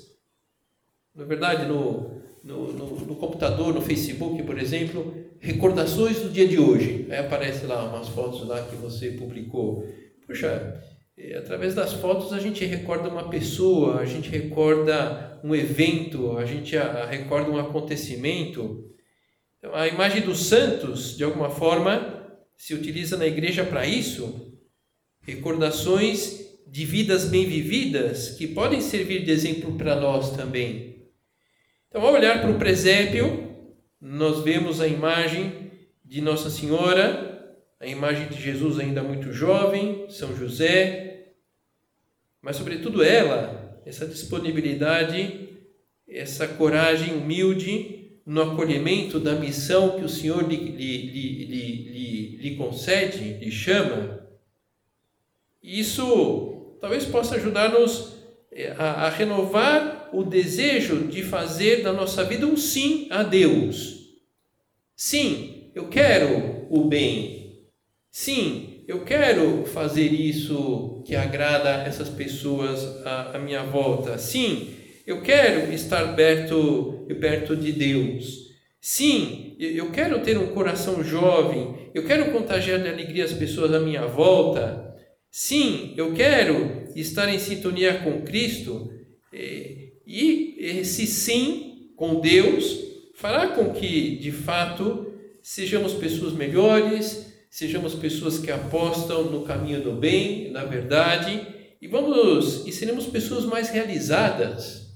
Na 1.14 1.24
é 1.24 1.26
verdade, 1.26 1.66
no 1.66 2.18
no, 2.48 2.72
no, 2.72 2.86
no, 3.06 3.16
computador, 3.16 3.74
no 3.74 3.82
Facebook, 3.82 4.42
por 4.42 4.58
exemplo, 4.58 5.14
recordações 5.38 6.20
do 6.20 6.30
dia 6.30 6.48
de 6.48 6.58
hoje. 6.58 7.06
Aí 7.10 7.18
aparece 7.18 7.66
lá 7.66 7.84
umas 7.84 8.08
fotos 8.08 8.46
lá 8.46 8.62
que 8.62 8.76
você 8.76 9.10
publicou. 9.12 9.86
Poxa, 10.26 10.82
é, 11.16 11.36
através 11.36 11.74
das 11.74 11.92
fotos 11.92 12.32
a 12.32 12.40
gente 12.40 12.64
recorda 12.64 13.08
uma 13.08 13.28
pessoa, 13.28 13.98
a 13.98 14.06
gente 14.06 14.30
recorda 14.30 15.40
um 15.44 15.54
evento, 15.54 16.38
a 16.38 16.44
gente 16.44 16.74
recorda 17.10 17.50
um 17.50 17.58
acontecimento. 17.58 18.84
Então, 19.58 19.74
a 19.74 19.86
imagem 19.86 20.22
dos 20.22 20.46
santos, 20.46 21.16
de 21.16 21.24
alguma 21.24 21.50
forma, 21.50 22.26
se 22.56 22.74
utiliza 22.74 23.16
na 23.16 23.26
igreja 23.26 23.64
para 23.64 23.86
isso. 23.86 24.56
Recordações 25.20 26.47
de 26.70 26.84
vidas 26.84 27.24
bem 27.24 27.46
vividas 27.46 28.30
que 28.30 28.46
podem 28.46 28.80
servir 28.80 29.24
de 29.24 29.30
exemplo 29.30 29.76
para 29.76 29.98
nós 29.98 30.36
também. 30.36 31.08
Então, 31.88 32.02
ao 32.02 32.12
olhar 32.12 32.40
para 32.40 32.50
o 32.50 32.58
presépio, 32.58 33.56
nós 34.00 34.42
vemos 34.44 34.80
a 34.80 34.86
imagem 34.86 35.70
de 36.04 36.20
Nossa 36.20 36.50
Senhora, 36.50 37.56
a 37.80 37.86
imagem 37.86 38.28
de 38.28 38.40
Jesus 38.40 38.78
ainda 38.78 39.02
muito 39.02 39.32
jovem, 39.32 40.06
São 40.10 40.36
José, 40.36 41.08
mas, 42.40 42.56
sobretudo, 42.56 43.02
ela, 43.02 43.80
essa 43.84 44.06
disponibilidade, 44.06 45.48
essa 46.08 46.46
coragem 46.46 47.14
humilde 47.14 48.20
no 48.24 48.42
acolhimento 48.42 49.18
da 49.18 49.34
missão 49.34 49.98
que 49.98 50.04
o 50.04 50.08
Senhor 50.08 50.46
lhe, 50.48 50.56
lhe, 50.56 51.46
lhe, 51.46 52.36
lhe, 52.36 52.56
concede, 52.56 53.34
lhe 53.34 53.50
chama. 53.50 54.26
Isso 55.62 56.57
talvez 56.80 57.04
possa 57.04 57.36
ajudar-nos 57.36 58.14
é, 58.52 58.72
a, 58.78 59.06
a 59.06 59.08
renovar 59.08 60.10
o 60.12 60.22
desejo 60.22 61.06
de 61.06 61.22
fazer 61.22 61.82
da 61.82 61.92
nossa 61.92 62.24
vida 62.24 62.46
um 62.46 62.56
sim 62.56 63.06
a 63.10 63.22
Deus. 63.22 63.98
Sim, 64.96 65.70
eu 65.74 65.88
quero 65.88 66.66
o 66.70 66.84
bem. 66.88 67.68
Sim, 68.10 68.84
eu 68.88 69.04
quero 69.04 69.64
fazer 69.66 70.12
isso 70.12 71.02
que 71.06 71.14
agrada 71.14 71.82
essas 71.82 72.08
pessoas 72.08 73.04
à, 73.06 73.36
à 73.36 73.38
minha 73.38 73.62
volta. 73.62 74.18
Sim, 74.18 74.74
eu 75.06 75.22
quero 75.22 75.72
estar 75.72 76.16
perto, 76.16 77.06
perto 77.20 77.54
de 77.54 77.72
Deus. 77.72 78.48
Sim, 78.80 79.56
eu 79.58 79.90
quero 79.90 80.20
ter 80.20 80.38
um 80.38 80.48
coração 80.48 81.02
jovem, 81.02 81.90
eu 81.94 82.04
quero 82.06 82.32
contagiar 82.32 82.80
de 82.80 82.88
alegria 82.88 83.24
as 83.24 83.32
pessoas 83.32 83.74
à 83.74 83.80
minha 83.80 84.06
volta. 84.06 84.96
Sim, 85.40 85.94
eu 85.96 86.14
quero 86.14 86.90
estar 86.96 87.32
em 87.32 87.38
sintonia 87.38 88.00
com 88.00 88.22
Cristo. 88.22 88.92
E 90.04 90.56
esse 90.58 91.06
sim 91.06 91.92
com 91.94 92.18
Deus 92.20 92.76
fará 93.14 93.46
com 93.46 93.72
que, 93.72 94.16
de 94.16 94.32
fato, 94.32 95.14
sejamos 95.40 95.94
pessoas 95.94 96.32
melhores, 96.32 97.32
sejamos 97.48 97.94
pessoas 97.94 98.40
que 98.40 98.50
apostam 98.50 99.30
no 99.30 99.44
caminho 99.44 99.80
do 99.80 99.92
bem, 99.92 100.50
na 100.50 100.64
verdade, 100.64 101.46
e 101.80 101.86
vamos 101.86 102.66
e 102.66 102.72
seremos 102.72 103.06
pessoas 103.06 103.44
mais 103.44 103.70
realizadas. 103.70 104.88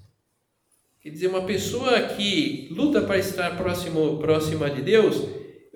Quer 1.01 1.11
dizer, 1.11 1.29
uma 1.29 1.47
pessoa 1.47 2.03
que 2.03 2.67
luta 2.73 3.01
para 3.01 3.17
estar 3.17 3.57
próximo, 3.57 4.19
próxima 4.19 4.69
de 4.69 4.83
Deus 4.83 5.25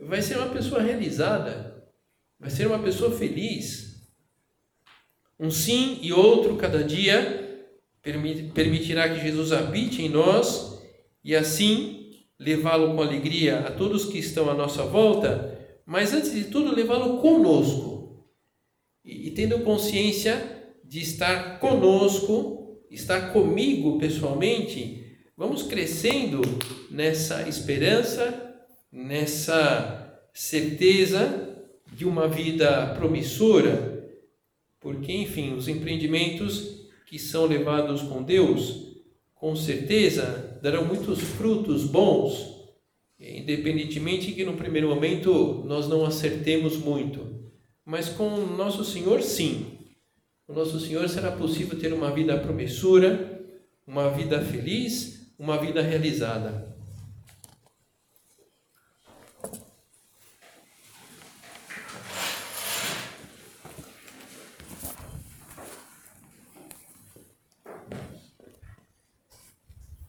vai 0.02 0.20
ser 0.20 0.38
uma 0.38 0.48
pessoa 0.48 0.82
realizada, 0.82 1.86
vai 2.40 2.50
ser 2.50 2.66
uma 2.66 2.80
pessoa 2.80 3.12
feliz. 3.12 3.94
Um 5.38 5.50
sim 5.50 5.98
e 6.02 6.12
outro 6.12 6.56
cada 6.56 6.82
dia 6.82 7.44
permitirá 8.54 9.08
que 9.08 9.20
Jesus 9.20 9.52
habite 9.52 10.02
em 10.02 10.08
nós 10.08 10.80
e 11.24 11.34
assim 11.34 12.10
levá-lo 12.38 12.94
com 12.94 13.02
alegria 13.02 13.60
a 13.60 13.70
todos 13.70 14.06
que 14.06 14.18
estão 14.18 14.48
à 14.48 14.54
nossa 14.54 14.84
volta, 14.84 15.58
mas 15.84 16.12
antes 16.12 16.32
de 16.32 16.44
tudo 16.44 16.74
levá-lo 16.74 17.18
conosco. 17.18 18.26
E, 19.04 19.28
e 19.28 19.30
tendo 19.32 19.60
consciência 19.60 20.40
de 20.84 21.00
estar 21.00 21.58
conosco, 21.58 22.80
estar 22.90 23.32
comigo 23.32 23.98
pessoalmente 23.98 25.06
Vamos 25.38 25.64
crescendo 25.64 26.40
nessa 26.90 27.46
esperança, 27.46 28.56
nessa 28.90 30.18
certeza 30.32 31.58
de 31.92 32.06
uma 32.06 32.26
vida 32.26 32.94
promissora, 32.94 33.95
porque, 34.80 35.12
enfim, 35.12 35.54
os 35.54 35.68
empreendimentos 35.68 36.86
que 37.06 37.18
são 37.18 37.46
levados 37.46 38.02
com 38.02 38.22
Deus, 38.22 38.96
com 39.34 39.54
certeza 39.54 40.58
darão 40.62 40.84
muitos 40.84 41.20
frutos 41.20 41.84
bons, 41.84 42.54
independentemente 43.18 44.32
que 44.32 44.44
no 44.44 44.54
primeiro 44.54 44.88
momento 44.88 45.64
nós 45.66 45.88
não 45.88 46.04
acertemos 46.04 46.76
muito, 46.76 47.50
mas 47.84 48.08
com 48.08 48.28
o 48.28 48.56
nosso 48.56 48.84
Senhor, 48.84 49.22
sim. 49.22 49.78
O 50.48 50.52
nosso 50.52 50.78
Senhor 50.78 51.08
será 51.08 51.32
possível 51.32 51.78
ter 51.78 51.92
uma 51.92 52.10
vida 52.10 52.38
promissora, 52.38 53.44
uma 53.86 54.10
vida 54.10 54.40
feliz 54.40 55.16
uma 55.38 55.58
vida 55.58 55.82
realizada. 55.82 56.75